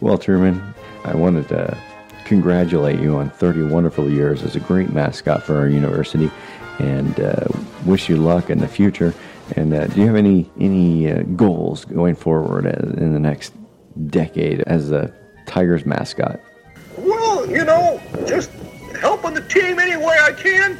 [0.00, 1.78] Well, Truman, I wanted to
[2.24, 6.28] congratulate you on 30 wonderful years as a great mascot for our university
[6.80, 7.46] and uh,
[7.84, 9.14] wish you luck in the future.
[9.56, 13.52] And uh, do you have any any uh, goals going forward in the next
[14.06, 15.12] decade as a
[15.46, 16.40] Tigers mascot?
[16.96, 18.50] Well, you know, just
[19.00, 20.78] helping the team any way I can,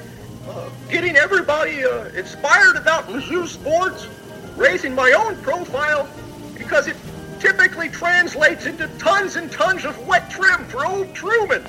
[0.48, 4.08] uh, getting everybody uh, inspired about Mizzou sports,
[4.56, 6.08] raising my own profile,
[6.56, 6.96] because it
[7.40, 11.66] typically translates into tons and tons of wet trim for old Truman.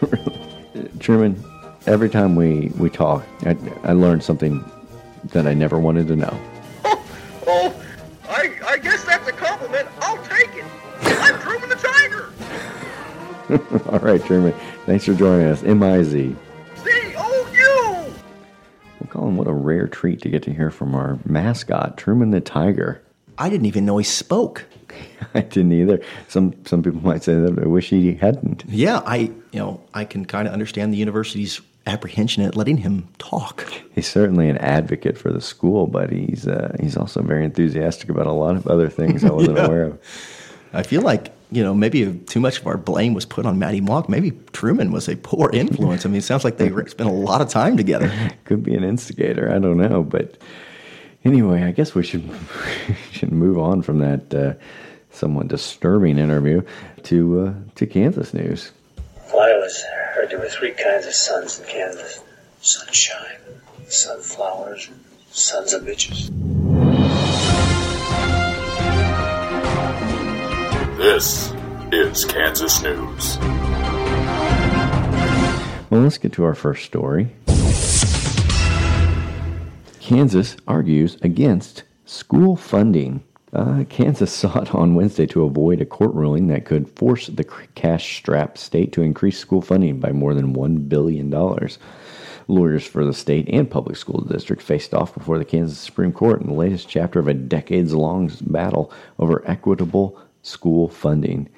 [0.98, 1.44] Truman,
[1.86, 4.64] every time we, we talk, I, I learn something
[5.24, 6.40] that I never wanted to know.
[7.52, 7.74] Oh,
[8.28, 9.88] I, I guess that's a compliment.
[10.02, 10.64] I'll take it.
[11.02, 12.32] I'm Truman the Tiger.
[13.90, 14.52] All right, Truman.
[14.86, 15.64] Thanks for joining us.
[15.64, 16.36] M-I-Z.
[16.76, 18.12] C-O-U.
[19.00, 22.30] We'll call him what a rare treat to get to hear from our mascot, Truman
[22.30, 23.02] the Tiger.
[23.38, 24.66] I didn't even know he spoke.
[25.34, 26.00] I didn't either.
[26.28, 28.64] Some some people might say that I wish he hadn't.
[28.68, 29.16] Yeah, I
[29.52, 33.66] you know I can kind of understand the university's apprehension at letting him talk.
[33.94, 38.26] He's certainly an advocate for the school, but he's uh, he's also very enthusiastic about
[38.26, 39.66] a lot of other things I wasn't Yeah.
[39.66, 39.98] aware of.
[40.72, 43.80] I feel like you know maybe too much of our blame was put on Maty
[43.80, 44.08] Mauk.
[44.08, 46.04] Maybe Truman was a poor influence.
[46.06, 48.12] I mean, it sounds like they spent a lot of time together.
[48.44, 49.50] Could be an instigator.
[49.52, 50.38] I don't know, but
[51.24, 52.28] anyway, I guess we should
[53.10, 54.54] should move on from that uh,
[55.10, 56.62] somewhat disturbing interview
[57.04, 58.70] to uh, to Kansas news.
[59.40, 62.20] Well, I always heard there were three kinds of suns in Kansas
[62.60, 63.38] sunshine,
[63.88, 66.28] sunflowers, and sons of bitches.
[70.98, 71.54] This
[71.90, 73.38] is Kansas News.
[75.88, 77.34] Well, let's get to our first story.
[80.00, 83.22] Kansas argues against school funding.
[83.52, 88.16] Uh, Kansas sought on Wednesday to avoid a court ruling that could force the cash
[88.16, 91.30] strapped state to increase school funding by more than $1 billion.
[92.48, 96.40] Lawyers for the state and public school district faced off before the Kansas Supreme Court
[96.40, 101.48] in the latest chapter of a decades long battle over equitable school funding.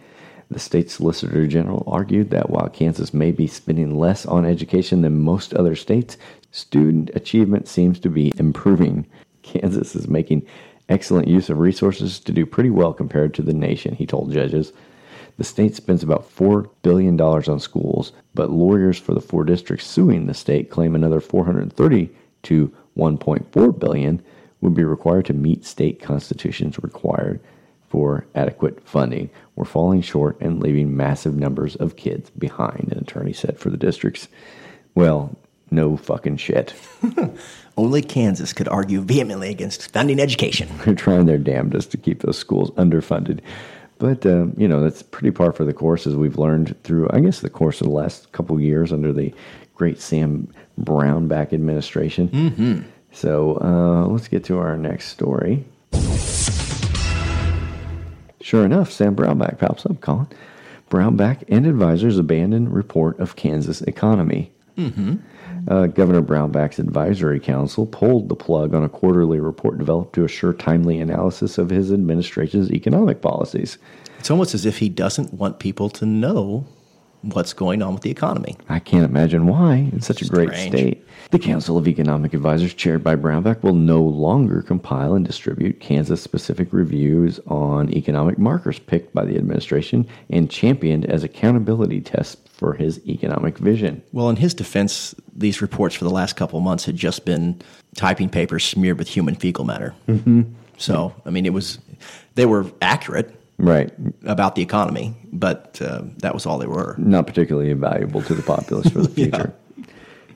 [0.51, 5.19] The state solicitor general argued that while Kansas may be spending less on education than
[5.19, 6.19] most other states,
[6.51, 9.07] student achievement seems to be improving.
[9.41, 10.47] Kansas is making
[10.93, 14.73] excellent use of resources to do pretty well compared to the nation, he told judges.
[15.39, 20.27] The state spends about $4 billion on schools, but lawyers for the four districts suing
[20.27, 22.11] the state claim another 430
[22.43, 24.23] to 1.4 billion
[24.61, 27.41] would be required to meet state constitutions required
[27.89, 29.31] for adequate funding.
[29.57, 33.77] We're falling short and leaving massive numbers of kids behind, an attorney said for the
[33.77, 34.29] districts.
[34.95, 35.37] Well,
[35.71, 36.75] no fucking shit.
[37.77, 40.69] Only Kansas could argue vehemently against funding education.
[40.85, 43.41] They're trying their damnedest to keep those schools underfunded.
[43.99, 47.21] But, um, you know, that's pretty par for the course as we've learned through, I
[47.21, 49.33] guess, the course of the last couple years under the
[49.75, 52.29] great Sam Brownback administration.
[52.29, 52.81] Mm-hmm.
[53.13, 55.65] So uh, let's get to our next story.
[58.41, 60.27] Sure enough, Sam Brownback pops up, Colin.
[60.91, 64.53] Brownback and advisors abandon report of Kansas economy.
[64.77, 65.17] Mm-hmm.
[65.69, 70.53] Uh, Governor Brownback's advisory council pulled the plug on a quarterly report developed to assure
[70.53, 73.79] timely analysis of his administration's economic policies.
[74.19, 76.67] It's almost as if he doesn't want people to know
[77.23, 78.57] what's going on with the economy.
[78.69, 79.91] I can't imagine why.
[79.93, 80.73] It's such a great Strange.
[80.73, 81.07] state.
[81.31, 86.21] The Council of Economic Advisors, chaired by Brownback, will no longer compile and distribute Kansas
[86.21, 92.75] specific reviews on economic markers picked by the administration and championed as accountability tests for
[92.75, 94.01] his economic vision.
[94.13, 97.61] Well, in his defense, these reports for the last couple of months had just been
[97.97, 99.95] typing papers smeared with human fecal matter.
[100.07, 100.43] Mm-hmm.
[100.79, 101.79] So, I mean, it was
[102.37, 103.93] they were accurate, Right.
[104.25, 106.95] about the economy, but uh, that was all they were.
[106.99, 109.25] Not particularly valuable to the populace for the Yeah.
[109.27, 109.53] future.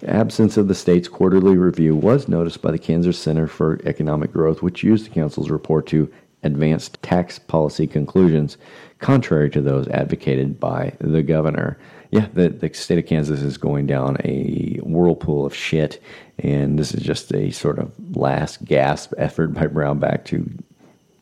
[0.07, 4.62] Absence of the state's quarterly review was noticed by the Kansas Center for Economic Growth,
[4.62, 6.12] which used the council's report to
[6.43, 8.59] advance tax policy conclusions,
[8.99, 11.79] contrary to those advocated by the governor.
[12.11, 16.03] Yeah, the, the state of Kansas is going down a whirlpool of shit,
[16.38, 20.49] and this is just a sort of last gasp effort by Brownback to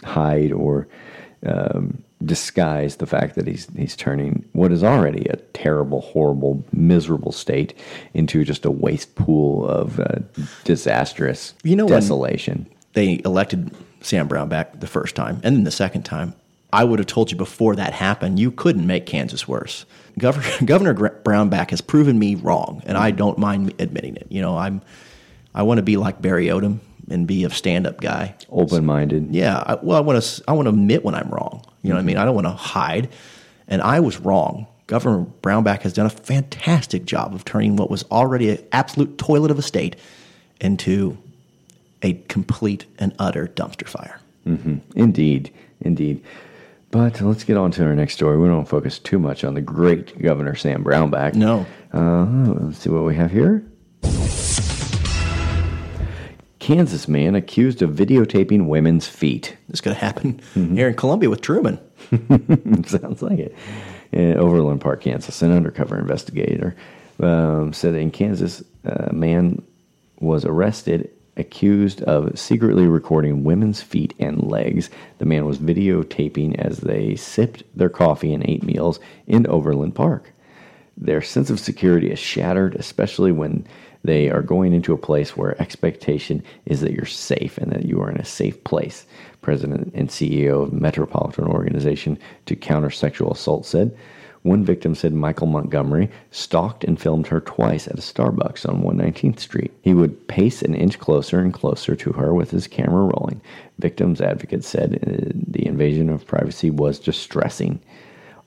[0.04, 0.86] hide or
[1.46, 7.32] um, disguise the fact that he's he's turning what is already a terrible, horrible, miserable
[7.32, 7.74] state
[8.14, 10.18] into just a waste pool of uh,
[10.64, 12.66] disastrous You know desolation.
[12.94, 13.70] they elected
[14.00, 16.34] Sam Brownback the first time and then the second time,
[16.74, 19.86] I would have told you before that happened, you couldn't make Kansas worse.
[20.18, 24.26] Governor, Governor Brownback has proven me wrong, and I don't mind admitting it.
[24.28, 24.82] You know, I'm
[25.54, 29.34] I want to be like Barry Odom and be a stand-up guy, open-minded.
[29.34, 31.64] Yeah, I, well, I want to I want to admit when I'm wrong.
[31.82, 32.16] You know what I mean?
[32.16, 33.08] I don't want to hide,
[33.68, 34.66] and I was wrong.
[34.86, 39.50] Governor Brownback has done a fantastic job of turning what was already an absolute toilet
[39.50, 39.96] of a state
[40.60, 41.16] into
[42.02, 44.18] a complete and utter dumpster fire.
[44.44, 46.22] hmm Indeed, indeed.
[46.94, 48.38] But let's get on to our next story.
[48.38, 51.34] We don't focus too much on the great Governor Sam Brownback.
[51.34, 51.66] No.
[51.92, 52.24] Uh,
[52.66, 53.64] let's see what we have here.
[56.60, 59.56] Kansas man accused of videotaping women's feet.
[59.68, 61.80] This could happen here in Columbia with Truman.
[62.86, 63.56] Sounds like it.
[64.12, 66.76] In Overland Park, Kansas, an undercover investigator
[67.20, 69.60] um, said that in Kansas, a man
[70.20, 74.90] was arrested accused of secretly recording women's feet and legs.
[75.18, 80.32] The man was videotaping as they sipped their coffee and ate meals in Overland Park.
[80.96, 83.66] Their sense of security is shattered, especially when
[84.04, 88.00] they are going into a place where expectation is that you're safe and that you
[88.00, 89.06] are in a safe place.
[89.40, 93.96] President and CEO of Metropolitan Organization to Counter Sexual Assault said.
[94.44, 99.40] One victim said Michael Montgomery stalked and filmed her twice at a Starbucks on 119th
[99.40, 99.72] Street.
[99.82, 103.40] He would pace an inch closer and closer to her with his camera rolling.
[103.78, 107.80] Victims advocates said uh, the invasion of privacy was distressing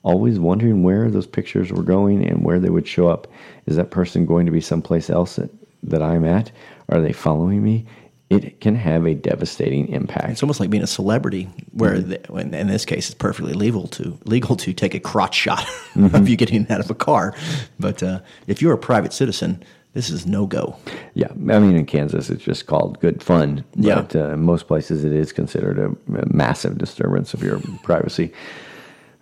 [0.02, 3.26] always wondering where those pictures were going and where they would show up.
[3.66, 5.50] Is that person going to be someplace else that,
[5.82, 6.50] that I'm at?
[6.88, 7.84] Are they following me?
[8.30, 10.28] It can have a devastating impact.
[10.30, 14.18] It's almost like being a celebrity, where the, in this case it's perfectly legal to
[14.24, 15.64] legal to take a crotch shot
[15.96, 17.34] of you getting out of a car.
[17.80, 19.64] But uh, if you're a private citizen,
[19.94, 20.76] this is no go.
[21.14, 23.64] Yeah, I mean in Kansas it's just called good fun.
[23.74, 24.06] Yeah.
[24.14, 25.86] Uh, in most places it is considered a,
[26.18, 28.32] a massive disturbance of your privacy.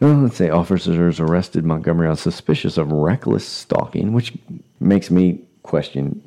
[0.01, 4.35] Well, let's say officers arrested Montgomery on suspicious of reckless stalking, which
[4.79, 6.21] makes me question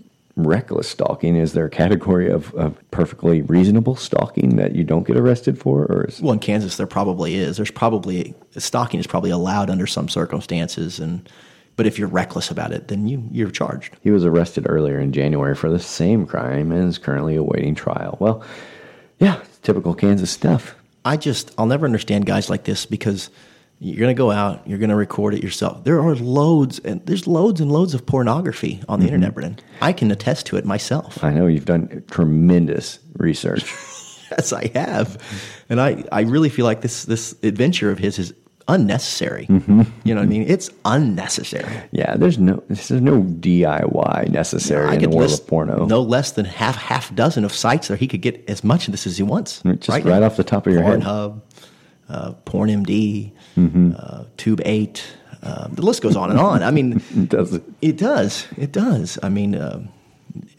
[0.46, 1.36] reckless stalking.
[1.36, 5.86] Is there a category of, of perfectly reasonable stalking that you don't get arrested for,
[5.86, 7.58] or is Well, in Kansas, there probably is.
[7.58, 11.30] There's probably stalking is probably allowed under some circumstances, and
[11.76, 13.98] but if you're reckless about it, then you you're charged.
[14.02, 18.18] He was arrested earlier in January for the same crime and is currently awaiting trial.
[18.20, 18.44] Well,
[19.20, 20.76] yeah, typical Kansas stuff.
[21.06, 23.30] I just I'll never understand guys like this because
[23.82, 25.84] you're going to go out, you're going to record it yourself.
[25.86, 29.16] There are loads and there's loads and loads of pornography on the Mm-hmm.
[29.16, 29.60] internet, Brennan.
[29.82, 31.24] I can attest to it myself.
[31.24, 33.64] I know you've done tremendous research.
[34.32, 35.18] yes, I have,
[35.70, 38.34] and I I really feel like this this adventure of his is
[38.68, 39.48] unnecessary.
[39.48, 39.82] Mm-hmm.
[40.04, 40.44] You know what I mean?
[40.48, 41.74] It's unnecessary.
[41.92, 45.86] Yeah, there's no there's no DIY necessary I in the world of porno.
[45.86, 48.92] no less than half half dozen of sites that he could get as much of
[48.92, 49.62] this as he wants.
[49.80, 51.00] Just right, off the top of your head.
[51.02, 51.42] Pornhub,
[52.10, 53.96] uh, PornMD, Mhm.
[53.98, 55.04] uh, Tube Eight.
[55.42, 56.64] Um, the list goes on and on.
[56.64, 57.64] I mean, does it?
[57.82, 58.46] It does.
[58.58, 59.18] It does.
[59.24, 59.82] I mean, uh,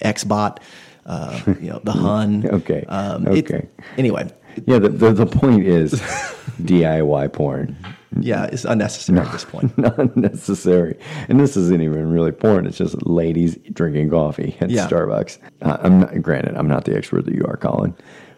[0.03, 0.59] XBot.
[1.07, 2.47] Uh, you know, the Hun.
[2.53, 2.85] Okay.
[2.89, 3.69] Um, it- okay.
[3.99, 4.29] anyway,
[4.67, 5.95] Yeah, the, the, the point is
[6.63, 7.77] DIY porn.
[8.21, 9.77] yeah, it's unnecessary at this point.
[9.79, 10.99] Not necessary.
[11.29, 12.67] And this isn't even really porn.
[12.67, 14.87] It's just ladies drinking coffee at Yeah.
[14.89, 15.39] Starbucks.
[15.63, 17.95] Uh, I'm not, granted, I'm not the expert that you are, Colin,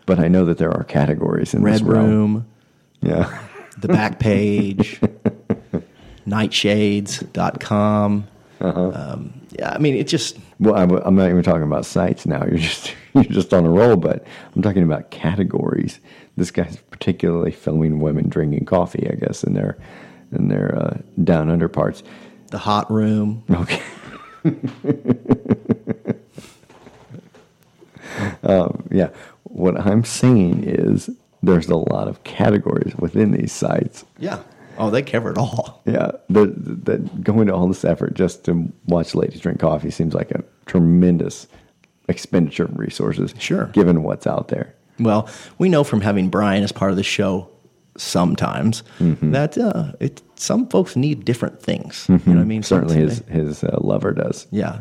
[0.07, 1.83] but I know that there are categories in Red this.
[1.83, 2.47] Room,
[3.03, 3.39] Yeah.
[3.79, 5.01] the back page,
[6.27, 8.29] nightshades.com.
[8.61, 12.45] Um, yeah, I mean, it just, Well, I'm, I'm not even talking about sites now.
[12.45, 13.97] You're just you're just on a roll.
[13.97, 15.99] But I'm talking about categories.
[16.37, 19.09] This guy's particularly filming women drinking coffee.
[19.11, 19.77] I guess in their
[20.31, 22.03] in their uh, down under parts.
[22.51, 23.43] the hot room.
[23.51, 23.83] Okay.
[28.45, 29.09] um, yeah.
[29.45, 31.11] What I'm saying is
[31.43, 34.05] there's a lot of categories within these sites.
[34.19, 34.43] Yeah.
[34.79, 35.83] Oh, they cover it all.
[35.85, 40.31] Yeah, that going to all this effort just to watch ladies drink coffee seems like
[40.31, 41.47] a tremendous
[42.09, 43.35] expenditure of resources.
[43.39, 43.67] Sure.
[43.75, 44.75] given what's out there.
[44.99, 45.29] Well,
[45.59, 47.49] we know from having Brian as part of the show
[47.97, 49.33] sometimes Mm-hmm.
[49.33, 52.07] that uh, it, some folks need different things.
[52.09, 52.63] You know what I mean?
[52.63, 54.47] Certainly, his his uh, lover does.
[54.51, 54.81] Yeah.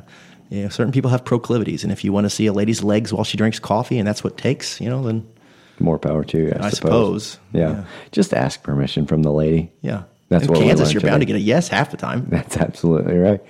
[0.49, 3.23] Yeah, certain people have proclivities, and if you want to see a lady's legs while
[3.23, 5.25] she drinks coffee, and that's what takes, you know, then
[5.81, 7.33] More power to you, I, I suppose.
[7.33, 7.39] suppose.
[7.53, 7.69] Yeah.
[7.71, 7.83] Yeah.
[8.11, 9.71] Just ask permission from the lady.
[9.81, 10.03] yeah.
[10.29, 12.25] That's in what Kansas, you're bound to get a yes half the time.
[12.29, 13.41] That's absolutely right.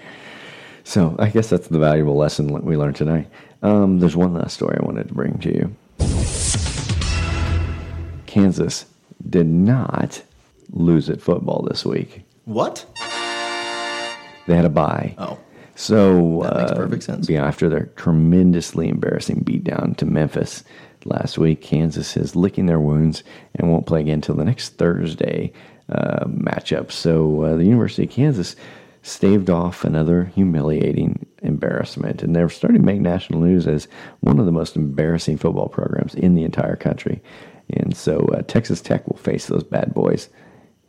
[0.83, 3.29] So I guess that's the valuable lesson we learned tonight.
[3.61, 5.75] Um, there's one last story I wanted to bring to you.
[8.25, 8.85] Kansas
[9.29, 10.23] did not
[10.71, 12.23] lose at football this week.
[12.45, 12.85] What?
[14.47, 15.13] They had a bye.
[15.19, 15.37] Oh.
[15.75, 17.29] So That makes uh, perfect sense.
[17.29, 20.63] Yeah, after their tremendously embarrassing beatdown to Memphis
[21.05, 23.23] last week, Kansas is licking their wounds
[23.55, 25.51] and won't play again until the next Thursday
[25.89, 26.91] uh, matchup.
[26.91, 28.55] So uh, the University of Kansas
[29.03, 33.87] staved off another humiliating embarrassment, and they're starting to make national news as
[34.19, 37.21] one of the most embarrassing football programs in the entire country.
[37.71, 40.29] And so uh, Texas Tech will face those bad boys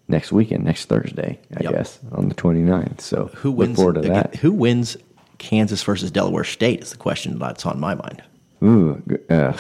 [0.09, 1.73] next weekend, next Thursday, I Yep.
[1.73, 3.01] guess, on the 29th.
[3.01, 3.77] So Who look wins?
[3.77, 4.35] forward to that.
[4.37, 4.97] Who wins
[5.39, 8.23] Kansas versus Delaware State is the question that's on my mind.
[8.63, 9.53] Ooh, uh,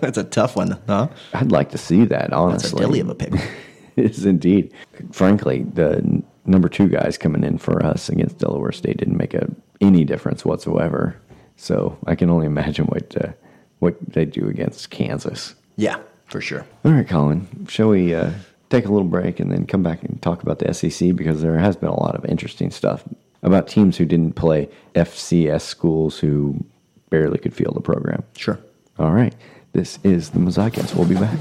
[0.00, 1.08] That's a tough one, huh?
[1.32, 2.70] I'd like to see that, honestly.
[2.70, 3.32] That's a dilly of a pick.
[3.96, 4.72] It is indeed.
[5.12, 9.48] Frankly, the number two guys coming in for us against Delaware State didn't make a,
[9.80, 11.16] any difference whatsoever.
[11.56, 13.30] So I can only imagine what uh,
[13.78, 15.54] what they do against Kansas.
[15.76, 16.66] Yeah, for sure.
[16.84, 18.32] All right, Colin, shall we uh,
[18.68, 21.58] take a little break and then come back and talk about the SEC because there
[21.58, 23.04] has been a lot of interesting stuff
[23.44, 26.64] about teams who didn't play FCS schools who
[27.10, 28.22] barely could feel the program.
[28.36, 28.58] Sure.
[28.98, 29.34] All right.
[29.72, 30.94] This is the Mazakins.
[30.94, 31.38] We'll be back.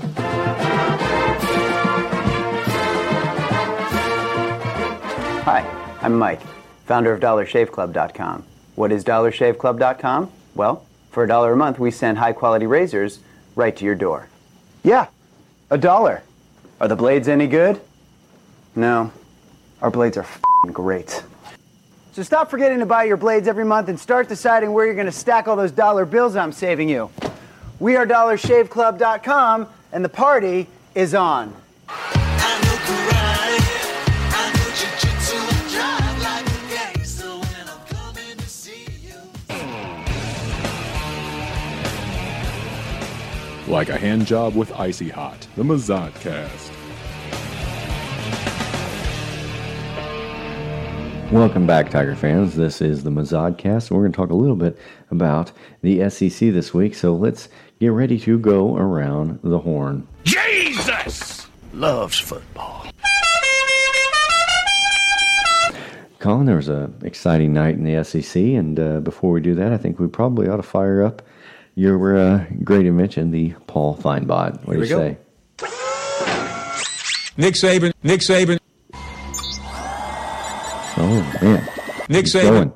[5.46, 5.62] Hi,
[6.02, 6.42] I'm Mike,
[6.86, 8.44] founder of DollarShaveClub.com.
[8.76, 10.32] What is DollarShaveClub.com?
[10.56, 13.20] Well, for a dollar a month, we send high quality razors
[13.56, 14.30] right to your door.
[14.84, 15.08] Yeah,
[15.70, 16.24] a dollar.
[16.82, 17.80] Are the blades any good?
[18.76, 19.12] No,
[19.82, 21.24] our blades are fing great.
[22.14, 25.08] So stop forgetting to buy your blades every month and start deciding where you're going
[25.08, 27.10] to stack all those dollar bills I'm saving you.
[27.80, 31.56] We are DollarShaveClub.com, and the party is on.
[43.68, 46.73] Like a hand job with Icy Hot, the Mazodcast.
[51.34, 52.56] Welcome back, Tiger fans.
[52.56, 53.90] This is the Mazodcast.
[53.90, 54.78] We're going to talk a little bit
[55.10, 56.94] about the SEC this week.
[56.94, 60.08] So let's get ready to go around the horn.
[60.26, 62.86] Jesus loves football.
[66.20, 69.74] Colin, there was an exciting night in the SEC, and uh, before we do that,
[69.74, 71.24] I think we probably ought to fire up
[71.74, 74.66] your uh, great invention, the Paul Feinbot.
[74.68, 75.00] What Here do you we go.
[75.00, 75.18] say?
[77.38, 77.92] Nick Saban.
[78.04, 78.60] Nick Saban.
[81.44, 81.70] Man,
[82.10, 82.44] Nick Saban.
[82.44, 82.74] going.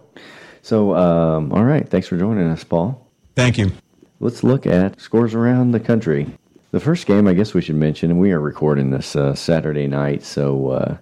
[0.61, 3.07] So, um, all right, thanks for joining us, Paul.
[3.36, 3.72] Thank you.
[4.20, 6.28] Let's look at scores around the country.
[6.72, 9.88] The first game, I guess we should mention, and we are recording this uh, Saturday
[9.88, 10.97] night, so uh,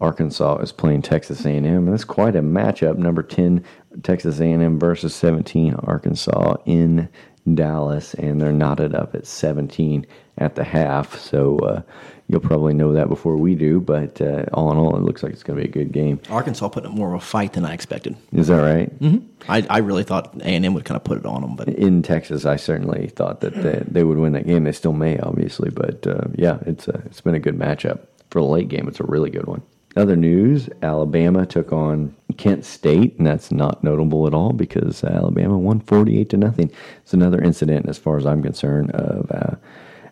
[0.00, 2.96] Arkansas is playing Texas A&M, and that's quite a matchup.
[2.96, 3.62] Number ten,
[4.02, 7.08] Texas A&M versus seventeen, Arkansas in
[7.54, 10.06] Dallas, and they're knotted up at seventeen
[10.38, 11.18] at the half.
[11.18, 11.82] So uh,
[12.28, 15.32] you'll probably know that before we do, but uh, all in all, it looks like
[15.32, 16.20] it's going to be a good game.
[16.30, 18.16] Arkansas put up more of a fight than I expected.
[18.32, 18.98] Is that right?
[19.00, 19.26] Mm-hmm.
[19.50, 21.68] I, I really thought A and M would kind of put it on them, but
[21.68, 24.64] in Texas, I certainly thought that they, they would win that game.
[24.64, 28.40] They still may, obviously, but uh, yeah, it's a, it's been a good matchup for
[28.40, 28.86] the late game.
[28.86, 29.62] It's a really good one.
[29.96, 35.58] Other news: Alabama took on Kent State, and that's not notable at all because Alabama
[35.58, 36.70] won forty-eight to nothing.
[37.02, 39.56] It's another incident, as far as I'm concerned, of uh,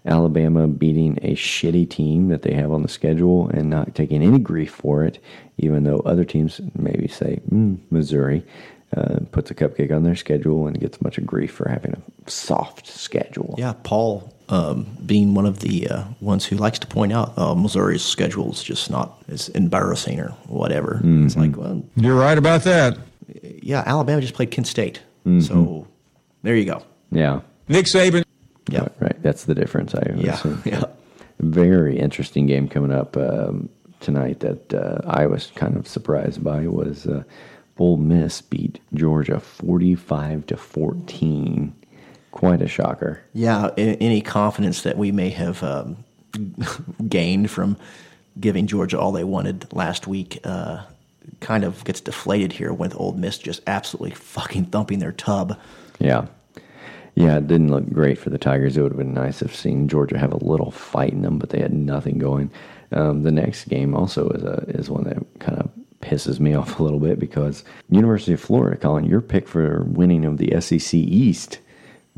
[0.04, 4.38] Alabama beating a shitty team that they have on the schedule and not taking any
[4.38, 5.22] grief for it,
[5.58, 8.44] even though other teams maybe say mm, Missouri
[8.96, 11.92] uh, puts a cupcake on their schedule and gets a bunch of grief for having
[11.92, 13.54] a soft schedule.
[13.58, 17.54] yeah, Paul um, being one of the uh, ones who likes to point out uh,
[17.54, 21.00] Missouri's schedule is just not as embarrassing or whatever.
[21.04, 22.96] It's like, well, You're right about that.
[23.62, 25.40] yeah, Alabama just played Kent State, Mm-hmm.
[25.40, 25.86] so
[26.42, 26.82] there you go.
[27.10, 27.40] Yeah.
[27.68, 28.24] Nick Saban.
[28.70, 28.80] Yeah.
[28.80, 29.22] Right, right.
[29.22, 29.94] That's the difference.
[29.94, 30.62] I Yeah, assume.
[30.66, 30.84] yeah.
[31.40, 33.68] Very interesting game coming up um,
[34.00, 37.22] tonight that uh, I was kind of surprised by was uh,
[37.78, 41.74] Ole Miss beat Georgia forty-five to fourteen.
[42.30, 43.20] Quite a shocker.
[43.32, 46.04] Yeah, any confidence that we may have um,
[47.08, 47.76] gained from
[48.38, 50.84] giving Georgia all they wanted last week uh,
[51.40, 55.58] kind of gets deflated here with Ole Miss just absolutely fucking thumping their tub.
[55.98, 56.26] Yeah.
[57.14, 58.76] Yeah, it didn't look great for the Tigers.
[58.76, 61.50] It would have been nice if seen Georgia have a little fight in them, but
[61.50, 62.50] they had nothing going.
[62.92, 65.68] Um, the next game also is a is one that kind of
[66.00, 70.24] pisses me off a little bit because University of Florida, Colin, your pick for winning
[70.24, 71.58] of the SEC East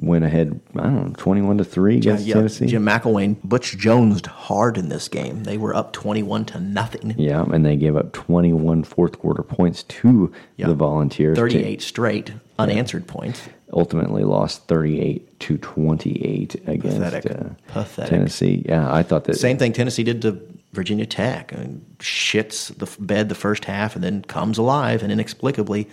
[0.00, 2.66] went ahead, I don't know, 21 to 3 against yeah, Tennessee.
[2.66, 5.44] Jim McElwain, Butch Jones hard in this game.
[5.44, 7.14] They were up 21 to nothing.
[7.18, 11.36] Yeah, and they gave up 21 fourth quarter points to the Volunteers.
[11.36, 13.48] to 38 straight unanswered points.
[13.72, 17.30] ultimately lost 38 to 28 against Pathetic.
[17.30, 18.10] uh, Pathetic.
[18.10, 18.62] Tennessee.
[18.66, 20.40] Yeah, I thought that Same thing Tennessee did to
[20.72, 21.52] Virginia Tech.
[21.52, 25.88] I mean, shits the bed the first half and then comes alive, and inexplicably,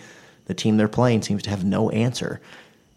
[0.46, 2.40] the team they're playing seems to have no answer.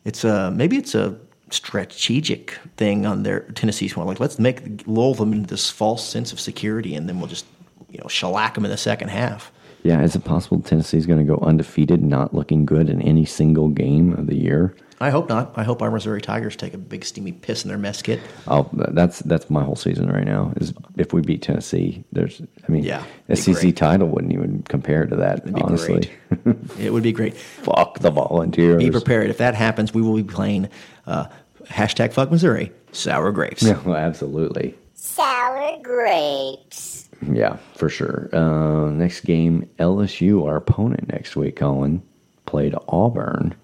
[0.06, 1.18] It's a maybe it's a
[1.50, 4.08] strategic thing on their Tennessee's one.
[4.08, 7.46] Like let's make lull them into this false sense of security, and then we'll just
[7.90, 9.52] you know shellac them in the second half.
[9.84, 13.70] Yeah, is it possible Tennessee's going to go undefeated, not looking good in any single
[13.70, 14.76] game of the year?
[15.02, 15.54] I hope not.
[15.56, 18.20] I hope our Missouri Tigers take a big steamy piss in their mess kit.
[18.48, 20.54] I'll, that's that's my whole season right now.
[20.58, 23.76] Is if we beat Tennessee, there's I mean, Yeah, it'd SEC great.
[23.78, 25.40] title wouldn't even compare to that.
[25.40, 26.12] It'd be honestly,
[26.80, 27.36] It would be great.
[27.36, 28.78] fuck the Volunteers.
[28.78, 29.30] Be prepared.
[29.32, 30.70] If that happens, we will be playing
[31.08, 31.26] uh,
[31.66, 33.64] hashtag fuck Missouri, sour grapes.
[33.64, 34.76] Yeah, well, absolutely.
[34.94, 37.10] Sour grapes.
[37.28, 38.30] Yeah, for sure.
[38.34, 42.02] Uh, next game, LSU, our opponent next week, Colin,
[42.46, 43.56] played Auburn.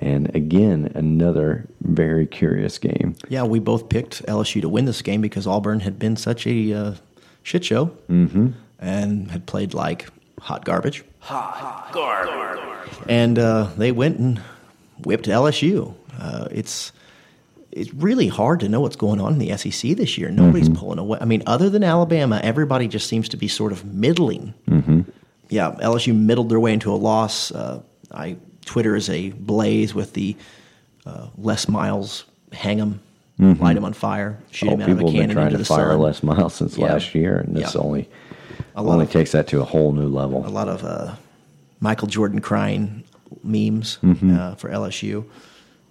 [0.00, 3.16] And again, another very curious game.
[3.28, 6.72] Yeah, we both picked LSU to win this game because Auburn had been such a
[6.72, 6.94] uh,
[7.42, 8.48] shit show Mm-hmm.
[8.78, 10.08] and had played like
[10.40, 11.02] hot garbage.
[11.20, 12.92] Hot garbage.
[13.08, 14.38] And uh, they went and
[15.04, 15.94] whipped LSU.
[16.18, 16.92] Uh, it's
[17.72, 20.30] it's really hard to know what's going on in the SEC this year.
[20.30, 21.18] Nobody's pulling away.
[21.20, 24.54] I mean, other than Alabama, everybody just seems to be sort of middling.
[24.68, 25.00] Mm-hmm.
[25.50, 27.50] yeah, LSU middled their way into a loss.
[27.52, 27.82] Uh,
[28.12, 28.36] I
[28.66, 30.36] Twitter is a blaze with the
[31.06, 33.00] uh, Les Miles hang him,
[33.40, 33.60] Mhm.
[33.60, 35.46] light him on fire, shoot Oh, him out of a people have been cannon trying
[35.46, 36.00] into to the fire sun.
[36.00, 36.86] Les Miles since Yeah.
[36.92, 37.80] last year, and this Yeah.
[37.80, 38.08] only
[38.74, 40.46] only of- takes that to a whole new level.
[40.46, 41.12] a lot of uh,
[41.80, 43.04] Michael Jordan crying
[43.42, 44.36] memes Mhm.
[44.38, 45.24] uh, for LSU.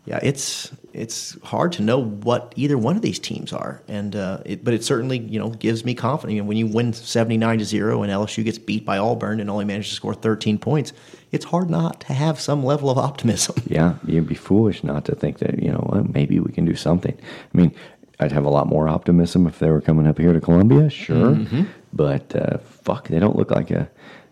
[0.06, 4.40] Yeah, it's it's hard to know what either one of these teams are, and uh,
[4.46, 6.36] it, but it certainly you know gives me confidence.
[6.36, 9.40] You know, when you win seventy nine to zero and LSU gets beat by Auburn
[9.40, 10.94] and only manages to score thirteen points,
[11.32, 13.56] it's hard not to have some level of optimism.
[13.68, 16.76] Yeah, you'd be foolish not to think that, you know, well, maybe we can do
[16.76, 17.18] something.
[17.54, 17.74] I mean,
[18.20, 21.36] I'd have a lot more optimism if they were coming up here to Columbia, sure.
[21.36, 21.68] Mhm.
[21.92, 23.90] But uh, fuck, they don't look like a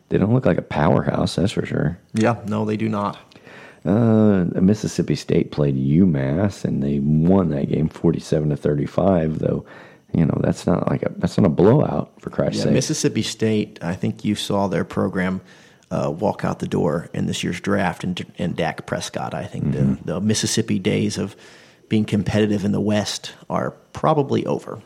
[0.09, 1.97] they don't look like a powerhouse, that's for sure.
[2.13, 3.17] Yeah, no, they do not.
[3.86, 9.65] Uh, Mississippi State played UMass and they won that game 47 to 35, though,
[10.13, 12.73] you know, that's not like a that's not a blowout for Christ's Yeah, sake.
[12.73, 13.79] Mississippi State.
[13.81, 15.41] I think you saw their program
[15.91, 19.34] uh, walk out the door in this year's draft, and, and Dak Prescott.
[19.34, 20.05] I think Mm-hmm.
[20.05, 21.36] the, the Mississippi days of
[21.89, 24.81] being competitive in the West are probably over.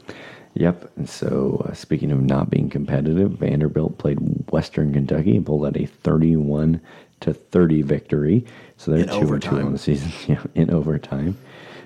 [0.55, 0.91] Yep.
[0.97, 4.17] And so, uh, speaking of not being competitive, Vanderbilt played
[4.51, 6.81] Western Kentucky and pulled out a 31
[7.22, 8.45] to 30 victory.
[8.78, 9.65] So they're In two and two overtime.
[9.68, 10.11] on the season.
[10.28, 11.38] Yeah, in overtime.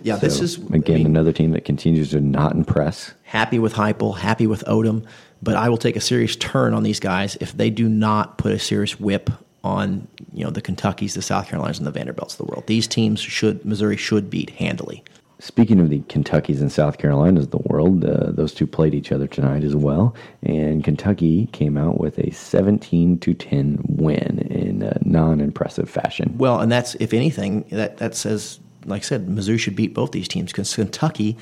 [0.03, 3.13] Yeah, this is- again I mean- another team that continues to not impress.
[3.23, 5.05] Happy with Heupel, happy with Odom,
[5.43, 8.51] but I will take a serious turn on these guys if they do not put
[8.51, 9.29] a serious whip
[9.63, 12.65] on you know the Kentuckys, the South Carolinas, and the Vanderbilts of the world.
[12.67, 15.03] These teams should Missouri should beat handily.
[15.41, 19.11] Speaking of the Kentuckys and South Carolinas of the world, uh, those two played each
[19.11, 20.13] other tonight as well,
[20.43, 26.35] and Kentucky came out with a 17 to 10 win in a non-impressive fashion.
[26.37, 30.11] Well, and that's if anything that that says, like I said, Mizzou should beat both
[30.11, 31.37] these teams because Kentucky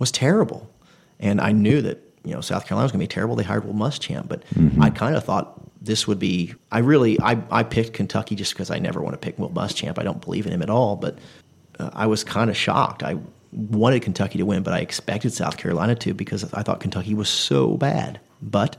[0.00, 0.68] was terrible,
[1.20, 3.36] and I knew that you know South Carolina was going to be terrible.
[3.36, 4.82] They hired Will Muschamp, but Mm-hmm.
[4.82, 6.54] I kind of thought this would be.
[6.72, 9.96] I really I I picked Kentucky just because I never want to pick Will Muschamp.
[10.00, 11.18] I don't believe in him at all, but
[11.78, 13.04] uh, I was kind of shocked.
[13.04, 13.18] I
[13.54, 17.28] wanted Kentucky to win, but I expected South Carolina to because I thought Kentucky was
[17.28, 18.20] so bad.
[18.42, 18.76] But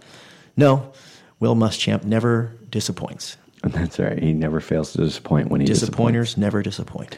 [0.58, 0.92] no,
[1.40, 3.38] Will Muschamp never disappoints.
[3.64, 4.22] That's right.
[4.22, 5.90] He never fails to disappoint when he disappoints.
[5.90, 7.18] Disappointers never disappoint.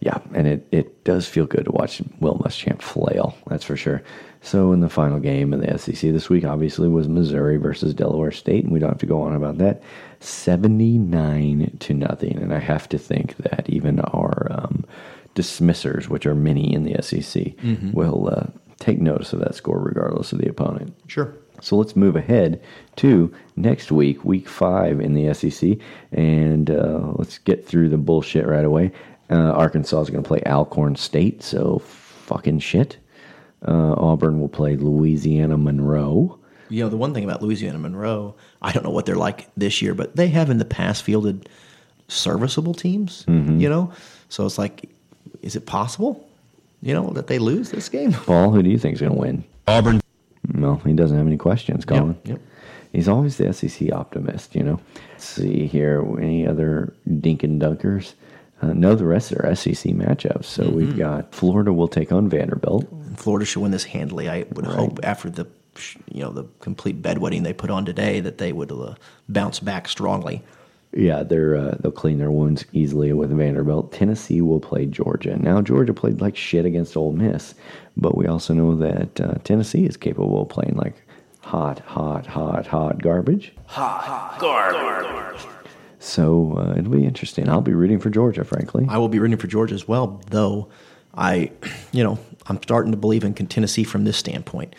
[0.00, 4.02] Yeah, and it, it does feel good to watch Will Muschamp flail, that's for sure.
[4.42, 8.30] So in the final game in the SEC this week, obviously, was Missouri versus Delaware
[8.30, 9.82] State, and we don't have to go on about that.
[10.20, 12.36] 79 to nothing.
[12.36, 14.84] And I have to think that even our um,
[15.34, 17.92] dismissers, which are many in the SEC, Mhm.
[17.94, 18.46] will uh,
[18.78, 20.94] take notice of that score regardless of the opponent.
[21.06, 21.34] Sure.
[21.60, 22.60] So let's move ahead
[22.96, 25.78] to next week, week five in the SEC,
[26.12, 28.92] and uh, let's get through the bullshit right away.
[29.30, 32.98] Uh, Arkansas is going to play Alcorn State, so fucking shit.
[33.66, 36.38] Uh, Auburn will play Louisiana Monroe.
[36.68, 39.80] You know, the one thing about Louisiana Monroe, I don't know what they're like this
[39.80, 41.48] year, but they have in the past fielded
[42.08, 43.60] serviceable teams, Mhm.
[43.60, 43.90] you know?
[44.28, 44.90] So it's like,
[45.44, 46.26] is it possible,
[46.82, 48.12] you know, that they lose this game?
[48.26, 49.44] Paul, who do you think is going to win?
[49.68, 50.00] Auburn.
[50.52, 52.18] No, he doesn't have any questions, Colin.
[52.24, 52.40] yep.
[52.92, 54.54] he's always the SEC optimist.
[54.54, 54.80] You know.
[55.12, 58.14] Let's see here, any other dink and dunkers?
[58.62, 60.44] Uh, no, the rest are SEC matchups.
[60.44, 60.98] So we've Mhm.
[60.98, 62.86] got Florida will take on Vanderbilt.
[63.16, 64.28] Florida should win this handily.
[64.28, 65.46] I would hope after the
[66.10, 68.94] you know the complete bedwetting they put on today that they would uh,
[69.28, 70.42] bounce back strongly.
[70.96, 73.92] Yeah, they're uh, they'll clean their wounds easily with Vanderbilt.
[73.92, 75.36] Tennessee will play Georgia.
[75.36, 77.54] Now Georgia played like shit against Ole Miss,
[77.96, 80.94] but we also know that uh, Tennessee is capable of playing like
[81.40, 83.52] hot, hot, hot, hot garbage.
[83.66, 85.40] Hot garbage.
[85.98, 87.48] So uh, it'll be interesting.
[87.48, 88.86] I'll be rooting for Georgia, frankly.
[88.88, 90.68] I will be rooting for Georgia as well, though.
[91.16, 91.50] I,
[91.92, 94.74] you know, I'm starting to believe in Tennessee from this standpoint.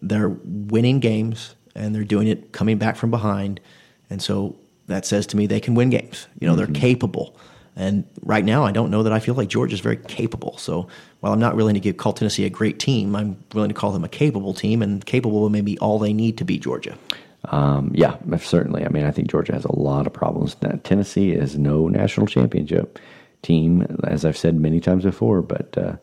[0.00, 3.60] They're winning games and they're doing it coming back from behind,
[4.08, 4.56] and so
[4.90, 6.26] that says to me they can win games.
[6.40, 7.36] You know, they're capable.
[7.76, 10.58] And right now, I don't know that I feel like Georgia's very capable.
[10.58, 10.88] So
[11.20, 13.92] while I'm not willing to give, call Tennessee a great team, I'm willing to call
[13.92, 16.98] them a capable team, and capable may be all they need to beat Georgia.
[17.44, 18.84] Um, yeah, certainly.
[18.84, 20.56] I mean, I think Georgia has a lot of problems.
[20.60, 22.98] Now, Tennessee is no national championship
[23.42, 25.96] team, as I've said many times before, but uh,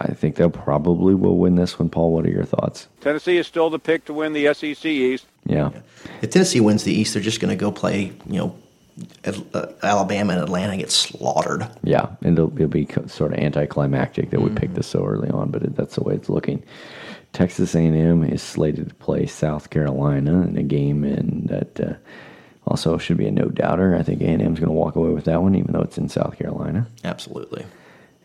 [0.00, 1.88] I think they'll probably will win this one.
[1.88, 2.88] Paul, what are your thoughts?
[3.00, 5.26] Tennessee is still the pick to win the SEC East.
[5.44, 5.70] Yeah.
[6.22, 8.56] If Tennessee wins the East, they're just going to go play, you know,
[9.24, 11.68] uh, Alabama and Atlanta get slaughtered.
[11.82, 15.50] Yeah, and it'll, it'll be sort of anticlimactic that we picked this so early on,
[15.50, 16.62] but it, that's the way it's looking.
[17.32, 21.94] Texas A&M is slated to play South Carolina in a game, and that uh,
[22.66, 23.94] also should be a no doubter.
[23.94, 26.08] I think A&M is going to walk away with that one, even though it's in
[26.08, 26.86] South Carolina.
[27.04, 27.66] Absolutely.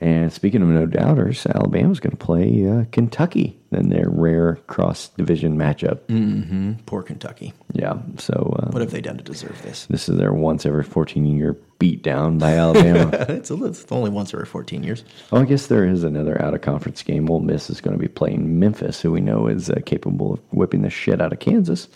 [0.02, 5.10] And speaking of no doubters, Alabama's going to play uh, Kentucky in their rare cross
[5.10, 6.00] division matchup.
[6.08, 6.74] Mm-hmm.
[6.88, 7.54] Poor Kentucky.
[7.74, 9.86] Yeah, so uh, What have they done to deserve this?
[9.86, 13.12] this is their once every 14 year beat down by Alabama.
[13.30, 15.04] it's, a, it's only once every 14 years.
[15.32, 17.30] Oh, I guess there is another out of conference game.
[17.30, 20.40] Ole Miss is going to be playing Memphis, who we know is uh, capable of
[20.52, 21.88] whipping the shit out of Kansas.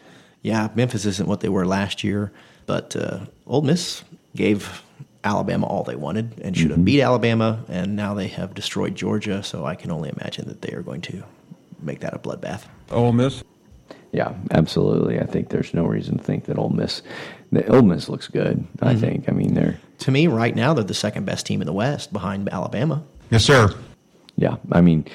[0.44, 2.32] Yeah, Memphis isn't what they were last year,
[2.68, 4.04] but uh, Ole Miss
[4.36, 4.84] gave
[5.26, 9.44] Alabama all they wanted and should have beat Alabama, and now they have destroyed Georgia.
[9.44, 11.24] So I can only imagine that they are going to
[11.82, 12.64] make that a bloodbath.
[12.92, 13.44] Ole Miss.
[14.12, 15.20] Yeah, absolutely.
[15.20, 17.02] I think there's no reason to think that Ole Miss,
[17.52, 18.64] the Ole Miss looks good.
[18.82, 19.00] I Mhm.
[19.00, 19.26] think.
[19.30, 22.14] I mean, they're To me, right now, they're the second best team in the West
[22.14, 23.02] behind Alabama.
[23.32, 23.74] Yes, sir.
[24.38, 24.56] yeah.
[24.72, 25.06] I mean,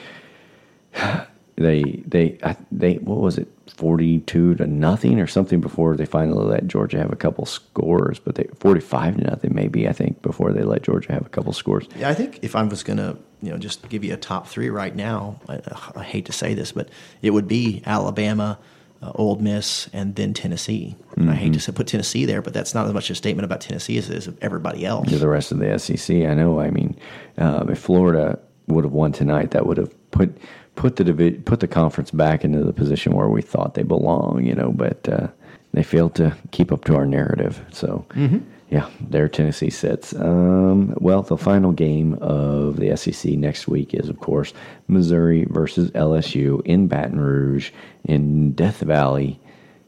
[1.61, 6.07] they they I, they what was it, forty two to nothing or something before they
[6.07, 9.93] finally let Georgia have a couple scores, but they forty five to nothing maybe I
[9.93, 11.87] think before they let Georgia have a couple scores.
[11.97, 14.49] Yeah, I think if I was going to, you know, just give you a top
[14.49, 15.61] three right now, I,
[15.97, 16.89] I hate to say this, but
[17.21, 18.59] it would be Alabama,
[19.03, 20.97] uh, Ole Miss, and then Tennessee.
[21.17, 23.45] And I hate to say, put Tennessee there, but that's not as much a statement
[23.45, 25.11] about Tennessee as it is of everybody else.
[25.11, 26.17] to the rest of the SEC.
[26.17, 26.59] I know.
[26.61, 26.97] I mean,
[27.37, 30.37] uh, if Florida would have won tonight, that would have put
[30.81, 34.45] put the divi- put the conference back into the position where we thought they belong.
[34.45, 35.29] You know, but uh,
[35.73, 37.61] they failed to keep up to our narrative.
[37.71, 38.05] So.
[38.11, 38.43] Mhm.
[38.73, 40.15] Yeah, there Tennessee sits.
[40.15, 44.55] Um, well, the final game of the SEC next week is, of course,
[44.87, 47.73] Missouri versus LSU in Baton Rouge
[48.05, 49.41] in Death Valley.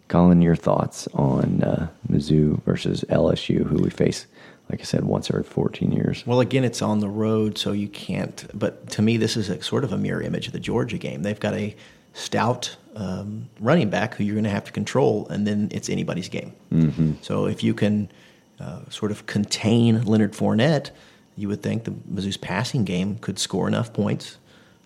[0.08, 4.26] Colin, your thoughts on uh, Mizzou versus LSU, who we face,
[4.72, 6.26] like I said, once every 14 years.
[6.26, 8.46] Well, again, it's on the road, so you can't.
[8.54, 11.22] But to me, this is a, sort of a mirror image of the Georgia game.
[11.22, 11.76] They've got a
[12.14, 16.30] stout um, running back who you're going to have to control, and then it's anybody's
[16.30, 16.54] game.
[16.72, 17.12] Mm-hmm.
[17.20, 18.10] So if you can
[18.58, 20.90] uh, sort of contain Leonard Fournette,
[21.36, 24.38] you would think the Mizzou's passing game could score enough points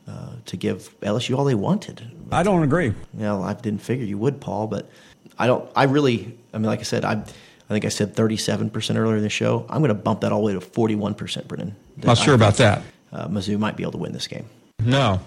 [0.08, 2.10] uh, to give LSU all they wanted.
[2.32, 2.92] I don't agree.
[3.14, 4.90] Well, I didn't figure you would, Paul, but
[5.38, 5.70] I don't.
[5.76, 6.36] I really.
[6.52, 7.24] I mean, like I said, I.
[7.68, 9.66] I think I said 37% earlier in the show.
[9.68, 11.74] I'm going to bump that all the way to 41%, Brennan.
[11.96, 12.82] Not sure about that.
[13.12, 14.46] Uh, Mizzou might be able to win this game.
[14.80, 15.20] No.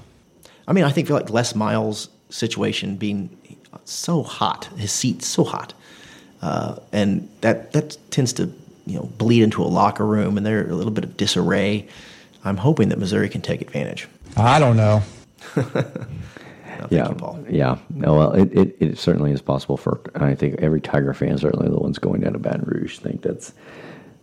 [0.67, 3.35] I mean, I think like Les Miles' situation being
[3.83, 5.73] so hot, his seat's so hot,
[6.41, 8.53] uh, and that that tends to
[8.85, 11.87] you know bleed into a locker room, and there's a little bit of disarray.
[12.45, 14.07] I'm hoping that Missouri can take advantage.
[14.37, 15.01] I don't know.
[16.89, 17.13] yeah,
[17.49, 17.77] yeah.
[17.89, 20.01] No, well, it, it, it certainly is possible for.
[20.15, 23.53] I think every Tiger fan, certainly the ones going down to Baton Rouge, think that's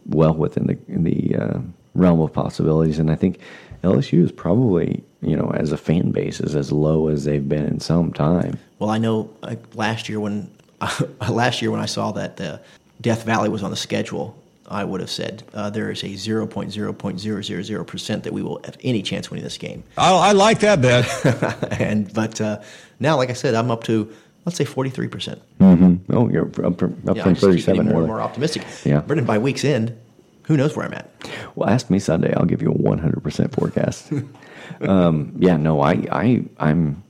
[0.06, 1.58] well within the in the uh,
[1.94, 2.98] realm of possibilities.
[2.98, 3.40] And I think
[3.82, 7.66] LSU is probably, you know, as a fan base, is as low as they've been
[7.66, 8.58] in some time.
[8.78, 10.50] Well, I know like, last year when
[11.28, 12.60] last year when I saw that the
[13.00, 14.36] Death Valley was on the schedule,
[14.68, 19.02] I would have said uh, there is a 0.0.000 percent that we will have any
[19.02, 19.84] chance winning this game.
[19.96, 21.70] I, I like that bet.
[21.80, 22.60] and but uh,
[23.00, 24.12] now, like I said, I'm up to
[24.44, 25.42] let's say 43 percent.
[25.60, 26.16] Mm-hmm.
[26.16, 27.86] Oh, you're up, from- up Yeah, from thirty-seven.
[27.86, 28.64] more and more optimistic.
[28.84, 29.00] Yeah.
[29.00, 29.96] Brendan, by week's end,
[30.44, 31.10] who knows where I'm at?
[31.56, 32.32] Well, ask me Sunday.
[32.34, 34.12] I'll give you a 100% forecast.
[34.88, 37.02] um, yeah, no, I, I, I'm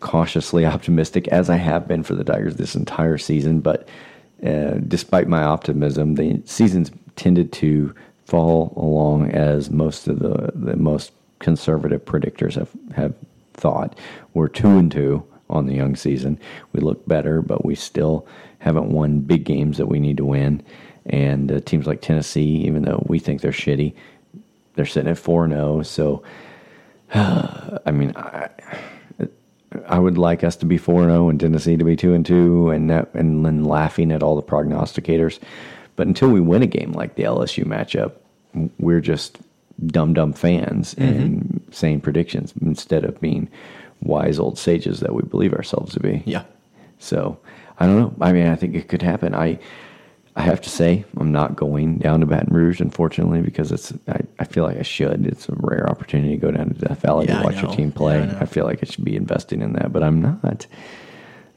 [0.00, 3.60] cautiously optimistic, as I have been for the Tigers this entire season.
[3.60, 3.86] But
[4.44, 10.76] uh, despite my optimism, the seasons tended to fall along as most of the, the
[10.76, 13.14] most conservative predictors have, have
[13.54, 13.98] thought.
[14.34, 16.38] We're two and two on the young season.
[16.72, 18.26] We look better, but we still
[18.60, 20.62] haven't won big games that we need to win.
[21.06, 23.94] And uh, teams like Tennessee, even though we think they're shitty,
[24.74, 25.82] they're sitting at four and zero.
[25.82, 26.22] So,
[27.14, 28.48] I mean, I,
[29.86, 32.24] I would like us to be four and zero and Tennessee to be two and
[32.26, 35.38] two, and that, and then laughing at all the prognosticators.
[35.96, 38.12] But until we win a game like the LSU matchup,
[38.78, 39.38] we're just
[39.86, 41.22] dumb dumb fans Mm-hmm.
[41.22, 43.48] and saying predictions instead of being
[44.02, 46.22] wise old sages that we believe ourselves to be.
[46.26, 46.44] Yeah.
[46.98, 47.38] So
[47.78, 48.14] I don't know.
[48.20, 49.34] I mean, I think it could happen.
[49.34, 49.58] I
[50.40, 54.20] I have to say I'm not going down to Baton Rouge, unfortunately, because it's I,
[54.38, 55.26] I feel like I should.
[55.26, 57.92] It's a rare opportunity to go down to Death Valley Yeah, to watch your team
[57.92, 58.18] play.
[58.18, 58.42] Yeah, I.
[58.42, 60.66] I feel like I should be investing in that, but I'm not.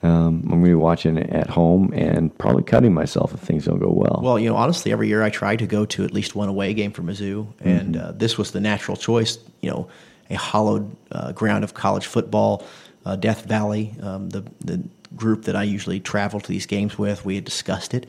[0.04, 3.66] Um, I'm going to be watching it at home and probably cutting myself if things
[3.66, 4.20] don't go well.
[4.22, 6.74] Well, you know, honestly, every year I try to go to at least one away
[6.74, 9.38] game for Mizzou, and uh, this was the natural choice.
[9.62, 9.90] You know,
[10.30, 12.66] a hollowed uh, ground of college football,
[13.06, 14.84] uh, Death Valley, um, the the
[15.16, 17.24] group that I usually travel to these games with.
[17.24, 18.06] We had discussed it,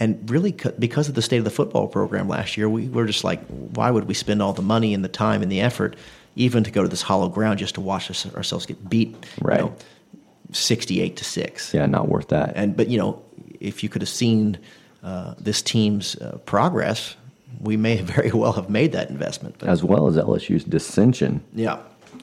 [0.00, 3.24] and really because of the state of the football program last year, we were just
[3.24, 5.96] like, why would we spend all the money and the time and the effort,
[6.34, 9.14] even to go to this hollow ground just to watch us, ourselves get beat?
[9.40, 9.60] Right.
[9.60, 9.76] You know,
[10.52, 11.72] Sixty-eight to six.
[11.72, 12.52] yeah, not worth that.
[12.56, 13.22] And but you know,
[13.58, 14.58] if you could have seen
[15.02, 17.16] uh, this team's uh, progress,
[17.60, 19.54] we may very well have made that investment.
[19.58, 21.78] But, as well as LSU's dissension yeah,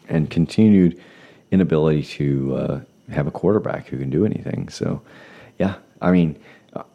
[0.10, 1.02] and continued
[1.50, 4.70] inability to uh, have a quarterback who can do anything.
[4.70, 5.02] So,
[5.58, 6.38] yeah, I mean,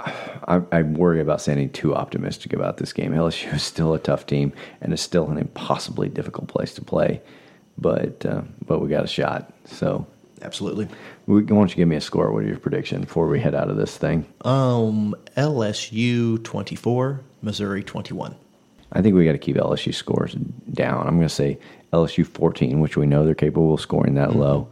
[0.00, 3.12] I, I worry about sounding too optimistic about this game.
[3.12, 7.20] LSU is still a tough team and is still an impossibly difficult place to play,
[7.76, 9.52] but uh, but we got a shot.
[9.64, 10.06] So,
[10.42, 10.86] absolutely.
[11.26, 12.32] we, why don't you give me a score?
[12.32, 14.26] What are your prediction before we head out of this thing?
[14.42, 18.36] Um, LSU twenty-four, Missouri twenty-one.
[18.92, 20.34] I think we got to keep LSU scores
[20.72, 21.04] down.
[21.06, 21.58] I'm going to say
[21.92, 24.32] LSU 14, which we know they're capable of scoring Mm-hmm.
[24.32, 24.68] that low.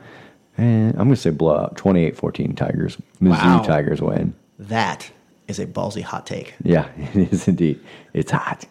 [0.56, 2.98] And I'm going to say blowout 28 14 Tigers.
[3.20, 3.62] Mizzou Wow.
[3.66, 4.34] Tigers win.
[4.68, 5.10] That
[5.48, 6.54] is a ballsy hot take.
[6.62, 7.80] Yeah, it is indeed.
[8.14, 8.64] It's hot.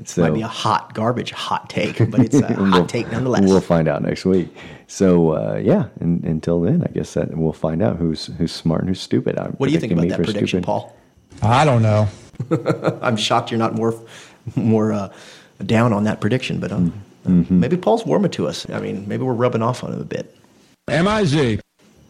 [0.00, 3.42] It might be a hot garbage hot take, but it's a We'll- hot take nonetheless.
[3.44, 4.48] We'll find out next week.
[4.86, 8.80] So uh, yeah, and, until then, I guess that we'll find out who's who's smart
[8.80, 9.38] and who's stupid.
[9.38, 10.66] I'm what do you think predicting about me that for prediction, stupid.
[10.66, 10.96] Paul?
[11.42, 12.08] I don't know.
[13.02, 13.94] I'm shocked you're not more
[14.56, 15.12] more uh,
[15.64, 16.92] down on that prediction, but um,
[17.24, 17.58] Mm-hmm.
[17.58, 18.68] maybe Paul's warming to us.
[18.68, 20.36] I mean, maybe we're rubbing off on him a bit.
[20.88, 21.58] M I Z.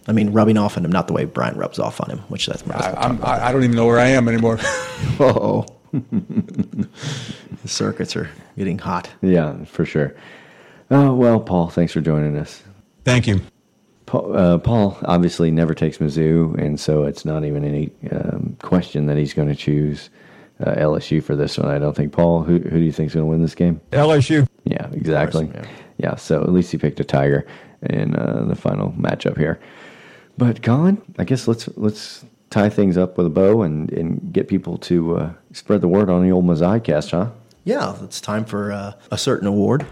[0.07, 2.47] I mean, rubbing off on him, not the way Brian rubs off on him, which
[2.47, 4.59] that's I, I'm, I, I don't even know where I am anymore.
[5.21, 6.89] Oh, the
[7.67, 8.29] circuits are
[8.59, 9.09] getting hot.
[9.23, 10.15] Yeah, for sure.
[10.91, 12.63] Oh well, Paul, thanks for joining us.
[13.05, 13.41] Thank you.
[14.07, 19.07] Paul, uh, Paul obviously never takes Mizzou, and so it's not even any um, question
[19.07, 20.11] that he's going to choose
[20.61, 21.69] uh, LSU for this one.
[21.69, 22.13] I don't think.
[22.13, 23.81] Paul, who who do you think's going to win this game?
[23.93, 24.49] LSU.
[24.65, 25.49] Yeah, exactly.
[25.55, 25.67] yeah.
[25.99, 26.15] yeah.
[26.17, 27.47] so at least he picked a Tiger
[27.83, 29.61] in uh, the final matchup here.
[30.37, 34.49] But Colin, I guess let's let's tie things up with a bow and, and get
[34.49, 37.31] people to uh, spread the word on the old Mazodcast, huh?
[37.65, 39.87] Yeah, it's time for uh, a certain award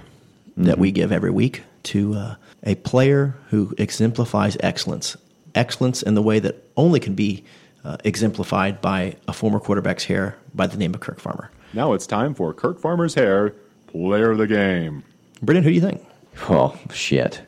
[0.57, 5.17] that we give every week to uh, a player who exemplifies excellence.
[5.55, 7.45] Excellence in the way that only can be
[7.85, 11.51] uh, exemplified by a former quarterback's hair by the name of Kirk Farmer.
[11.73, 13.55] Now it's time for Kirk Farmer's Hair
[13.87, 15.03] Player of the Game.
[15.43, 16.05] Brendan, who do you think?
[16.49, 17.43] Oh shit!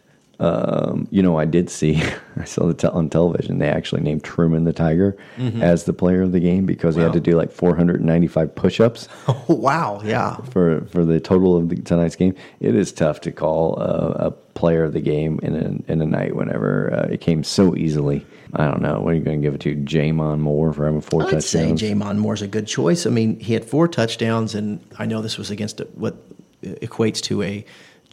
[0.44, 2.02] Um, you know, I did see.
[2.36, 3.58] I saw the te- on television.
[3.58, 5.62] They actually named Truman the Tiger Mhm.
[5.62, 9.44] as the player of the game because he had to do like 495 push-ups Oh,
[9.48, 10.36] wow, yeah.
[10.50, 12.34] for for the total of the, tonight's game.
[12.60, 16.06] It is tough to call a, a player of the game in a in a
[16.06, 18.26] night whenever uh, it came so easily.
[18.56, 19.00] I don't know.
[19.00, 19.74] What are you going to give it to?
[19.74, 21.80] J'Mon Moore for having 4 I'd touchdowns.
[21.80, 23.04] say J'Mon Moore's a good choice.
[23.06, 26.14] I mean, he had four touchdowns, and I know this was against a, what
[26.62, 27.64] equates to a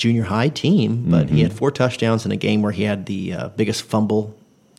[0.02, 1.44] junior high team, but he Mhm.
[1.44, 4.34] had four touchdowns in a game where he had the uh, biggest fumble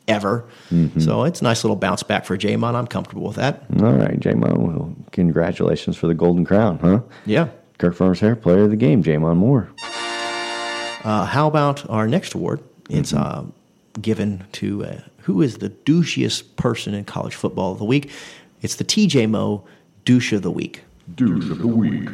[0.08, 0.44] ever.
[0.72, 1.00] Mhm.
[1.00, 2.74] So it's a nice little bounce back for J'Mon.
[2.74, 3.62] I'm comfortable with that.
[3.80, 4.56] All right, J'Mon.
[4.58, 7.00] Well, congratulations for the Golden Crown, huh?
[7.24, 7.46] Yeah.
[7.78, 9.68] Kirk Farmer's hair player of the game, J'Mon Moore.
[11.04, 12.58] Uh, how about our next award?
[12.90, 13.44] It's uh,
[14.00, 18.10] given to uh, who is the douchiest person in college football of the week?
[18.60, 19.62] It's the TJ Moe
[20.04, 20.82] Douche of the Week.
[21.14, 22.08] Douche of the week.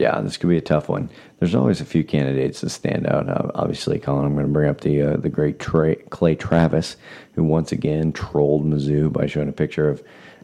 [0.00, 1.10] Yeah, this could be a tough one.
[1.38, 3.28] There's always a few candidates that stand out.
[3.28, 6.96] Uh, obviously, Colin, I'm going to bring up the uh, the great Tra- Clay Travis,
[7.34, 10.02] who once again trolled Mizzou by showing a picture of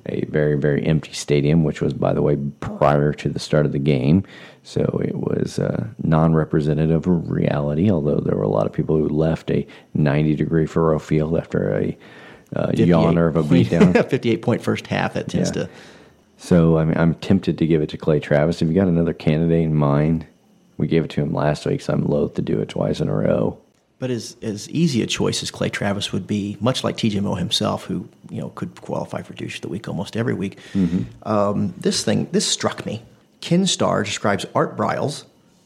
[0.09, 3.73] a very, very empty stadium, which was, by the way, prior to the start of
[3.73, 4.23] the game.
[4.63, 8.97] So it was uh, non representative of reality, although there were a lot of people
[8.97, 11.97] who left a 90 degree furrow field after a
[12.55, 13.93] uh, yawner of a beatdown.
[14.09, 15.15] 58 point first half.
[15.15, 15.65] That tends Yeah.
[15.65, 15.71] to.
[16.39, 18.61] So I mean, I'm tempted to give it to Clay Travis.
[18.63, 20.27] If you got another candidate in mind,
[20.77, 23.09] we gave it to him last week, so I'm loath to do it twice in
[23.09, 23.59] a row.
[23.99, 27.35] But as as easy a choice as Clay Travis would be, much like TJ Moe
[27.35, 30.59] himself, who you know could qualify for douche of the week almost every week.
[31.23, 33.03] Um, this thing, this struck me.
[33.41, 35.25] Ken Starr describes Art Briles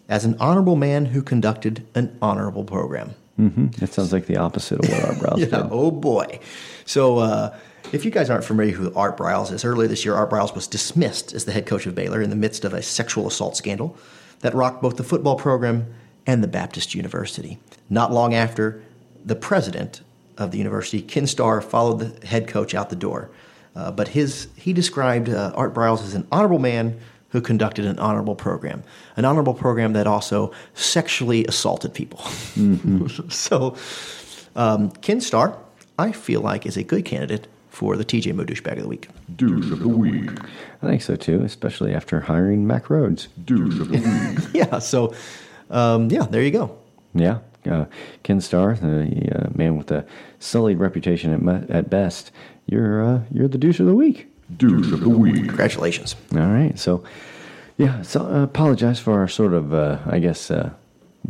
[0.08, 3.14] as an honorable man who conducted an honorable program.
[3.36, 5.62] hmm That sounds like the opposite of what Art Briles yeah.
[5.62, 5.68] did.
[5.72, 6.38] Oh boy.
[6.84, 7.56] So uh,
[7.92, 10.66] if you guys aren't familiar who Art Briles is, earlier this year Art Briles was
[10.66, 13.96] dismissed as the head coach of Baylor in the midst of a sexual assault scandal
[14.40, 15.92] that rocked both the football program
[16.26, 17.58] and the Baptist University.
[17.88, 18.82] Not long after,
[19.24, 20.02] the president
[20.38, 23.30] of the university, Ken Starr, followed the head coach out the door.
[23.76, 27.98] Uh, but his he described uh, Art Briles as an honorable man who conducted an
[27.98, 28.82] honorable program,
[29.16, 32.18] an honorable program that also sexually assaulted people.
[33.28, 33.76] so,
[34.56, 35.56] um, Ken Starr,
[35.98, 37.46] I feel like, is a good candidate
[37.80, 39.08] for the TJ Moe douchebag of the week.
[39.36, 40.28] Douche of the week.
[40.82, 43.28] I think so too, especially after hiring Mack Rhoades.
[43.42, 44.48] Douche of the week.
[44.52, 44.78] yeah.
[44.80, 45.14] So,
[45.70, 46.76] um, yeah, there you go.
[47.14, 47.38] Yeah.
[47.64, 47.86] Uh,
[48.22, 50.04] Ken Starr, the uh, man with a
[50.40, 52.30] sullied reputation at, me- at best,
[52.66, 54.26] you're uh, you're the douche of the week.
[54.58, 55.36] Douche of the week.
[55.46, 56.16] Congratulations.
[56.34, 56.78] All right.
[56.78, 57.02] So,
[57.78, 58.02] yeah.
[58.02, 60.68] So, uh, apologize for our sort of, uh, I guess, uh,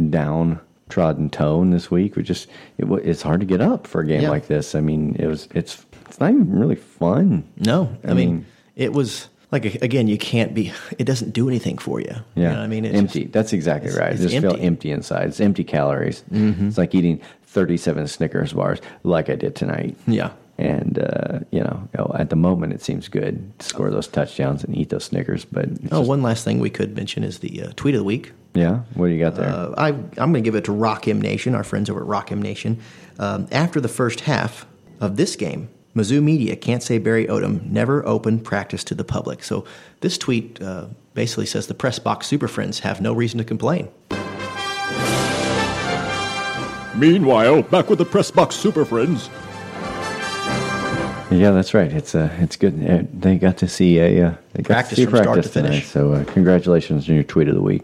[0.09, 2.16] downtrodden tone this week.
[2.16, 2.48] We just
[2.78, 4.30] it, wa- it's hard to get up for a game Yeah.
[4.30, 4.74] like this.
[4.74, 5.74] I mean, it was it's
[6.11, 7.44] it's not even really fun.
[7.56, 8.46] No, I, I mean, mean-
[8.76, 10.72] it was like again, you can't be.
[10.98, 12.14] It doesn't do anything for you.
[12.34, 13.20] Yeah, You know I mean, It's empty.
[13.22, 14.12] just- That's exactly it's- right.
[14.12, 14.62] it's just feel empty.
[14.66, 15.28] empty inside.
[15.28, 16.22] It's empty calories.
[16.32, 16.68] Mhm.
[16.68, 19.96] It's like eating 37 Snickers bars, like I did tonight.
[20.06, 20.30] Yeah.
[20.56, 24.62] And uh, you know, know, at the moment, it seems good to score those touchdowns
[24.62, 25.44] and eat those Snickers.
[25.46, 28.00] But it's Oh, just- one last thing we could mention is the uh, tweet of
[28.00, 28.32] the week.
[28.54, 29.48] yeah, what do you got there?
[29.48, 32.06] Uh, I, I'm going to give it to Rock M Nation, our friends over at
[32.06, 32.78] Rock M Nation.
[33.18, 34.66] Um, after the first half
[35.00, 39.43] of this game, Mizzou Media can't say Barry Odom never opened practice to the public.
[39.43, 39.64] So
[40.01, 43.88] this tweet uh, basically says the press box super friends have no reason to complain.
[46.97, 49.30] Meanwhile, back with the Press Box Super Friends.
[51.30, 51.91] yeah, that's right.
[51.91, 52.74] It's uh, it's good.
[52.86, 55.43] Uh, They got to see a uh, they got Practice to see a from start
[55.43, 55.70] to finish.
[55.70, 55.84] tonight.
[55.86, 57.82] So uh, congratulations on your tweet of the week.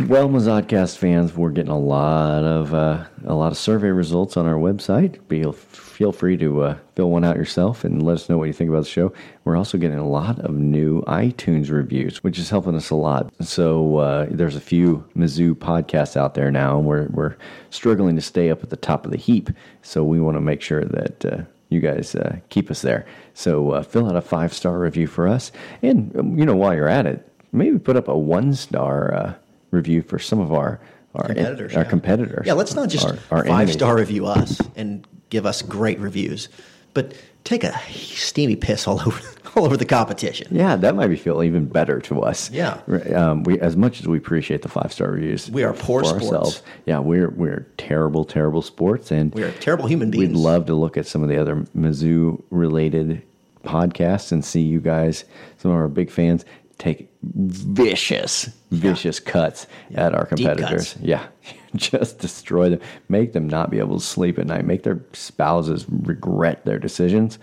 [0.00, 4.44] Well, Mazodcast fans, we're getting a lot of uh, a lot of survey results on
[4.44, 5.24] our website.
[5.28, 8.52] Feel feel free to uh, fill one out yourself and let us know what you
[8.52, 9.12] think about the show.
[9.44, 13.32] We're also getting a lot of new iTunes reviews, which is helping us a lot.
[13.40, 17.36] So uh, there's a few Mizzou podcasts out there now, and we're we're
[17.70, 19.48] struggling to stay up at the top of the heap.
[19.82, 21.24] So we want to make sure that.
[21.24, 23.04] Uh, you guys uh, keep us there.
[23.32, 25.50] So uh, fill out a five star review for us,
[25.82, 29.34] and um, you know while you're at it, maybe put up a one star uh,
[29.74, 30.80] review for some of our
[31.16, 31.88] our Competitors, Our yeah.
[31.90, 32.46] competitors.
[32.46, 36.48] Yeah, let's not just five star review us and give us great reviews,
[36.92, 37.14] but
[37.44, 39.20] take a steamy piss all over
[39.54, 40.48] all over the competition.
[40.50, 42.50] Yeah, that might be feel even better to us.
[42.50, 42.80] Yeah.
[43.14, 46.24] Um, we as much as we appreciate the five star reviews, We are poor sports.
[46.24, 46.62] ourselves.
[46.86, 50.30] Yeah, we're we're terrible, terrible sports, and We are terrible human beings.
[50.30, 53.22] We'd love to look at some of the other Mizzou related
[53.64, 55.24] podcasts and see you guys,
[55.58, 56.44] some of our big fans,
[56.78, 60.96] take vicious, vicious cuts at our competitors.
[61.00, 61.26] Yeah.
[61.76, 62.80] Just destroy them.
[63.08, 64.64] Make them not be able to sleep at night.
[64.64, 67.38] Make their spouses regret their decisions.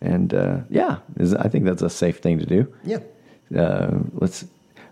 [0.00, 2.98] And uh, yeah, is, I think that's a safe thing to do Yeah.
[3.56, 4.44] uh, let's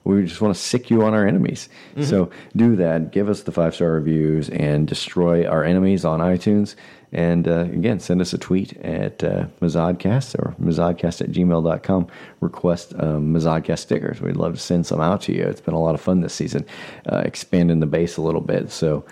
[0.05, 1.69] we just want to sick you on our enemies.
[1.93, 2.05] Mm-hmm.
[2.05, 3.11] So do that.
[3.11, 6.77] Give us the five star reviews and destroy our enemies on iTunes.
[7.13, 12.09] And uh, again, send us a tweet at uh, Mazodcast or Mazodcast at gmail.com.
[12.41, 14.21] Request um, Mazodcast stickers.
[14.21, 15.45] We'd love to send some out to you.
[15.45, 16.67] It's been a lot of fun this season,
[17.11, 18.71] uh, expanding the base a little bit.
[18.73, 19.05] So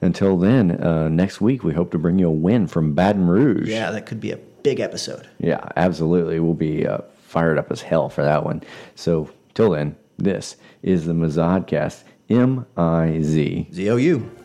[0.00, 3.68] until then, uh, next week, we hope to bring you a win from Baton Rouge.
[3.68, 5.28] Yeah, that could be a big episode.
[5.38, 6.38] Yeah, absolutely.
[6.38, 8.62] We'll be uh, fired up as hell for that one.
[8.94, 12.04] So, till then, this is the Mazodcast.
[12.30, 14.41] M I Z Z O U.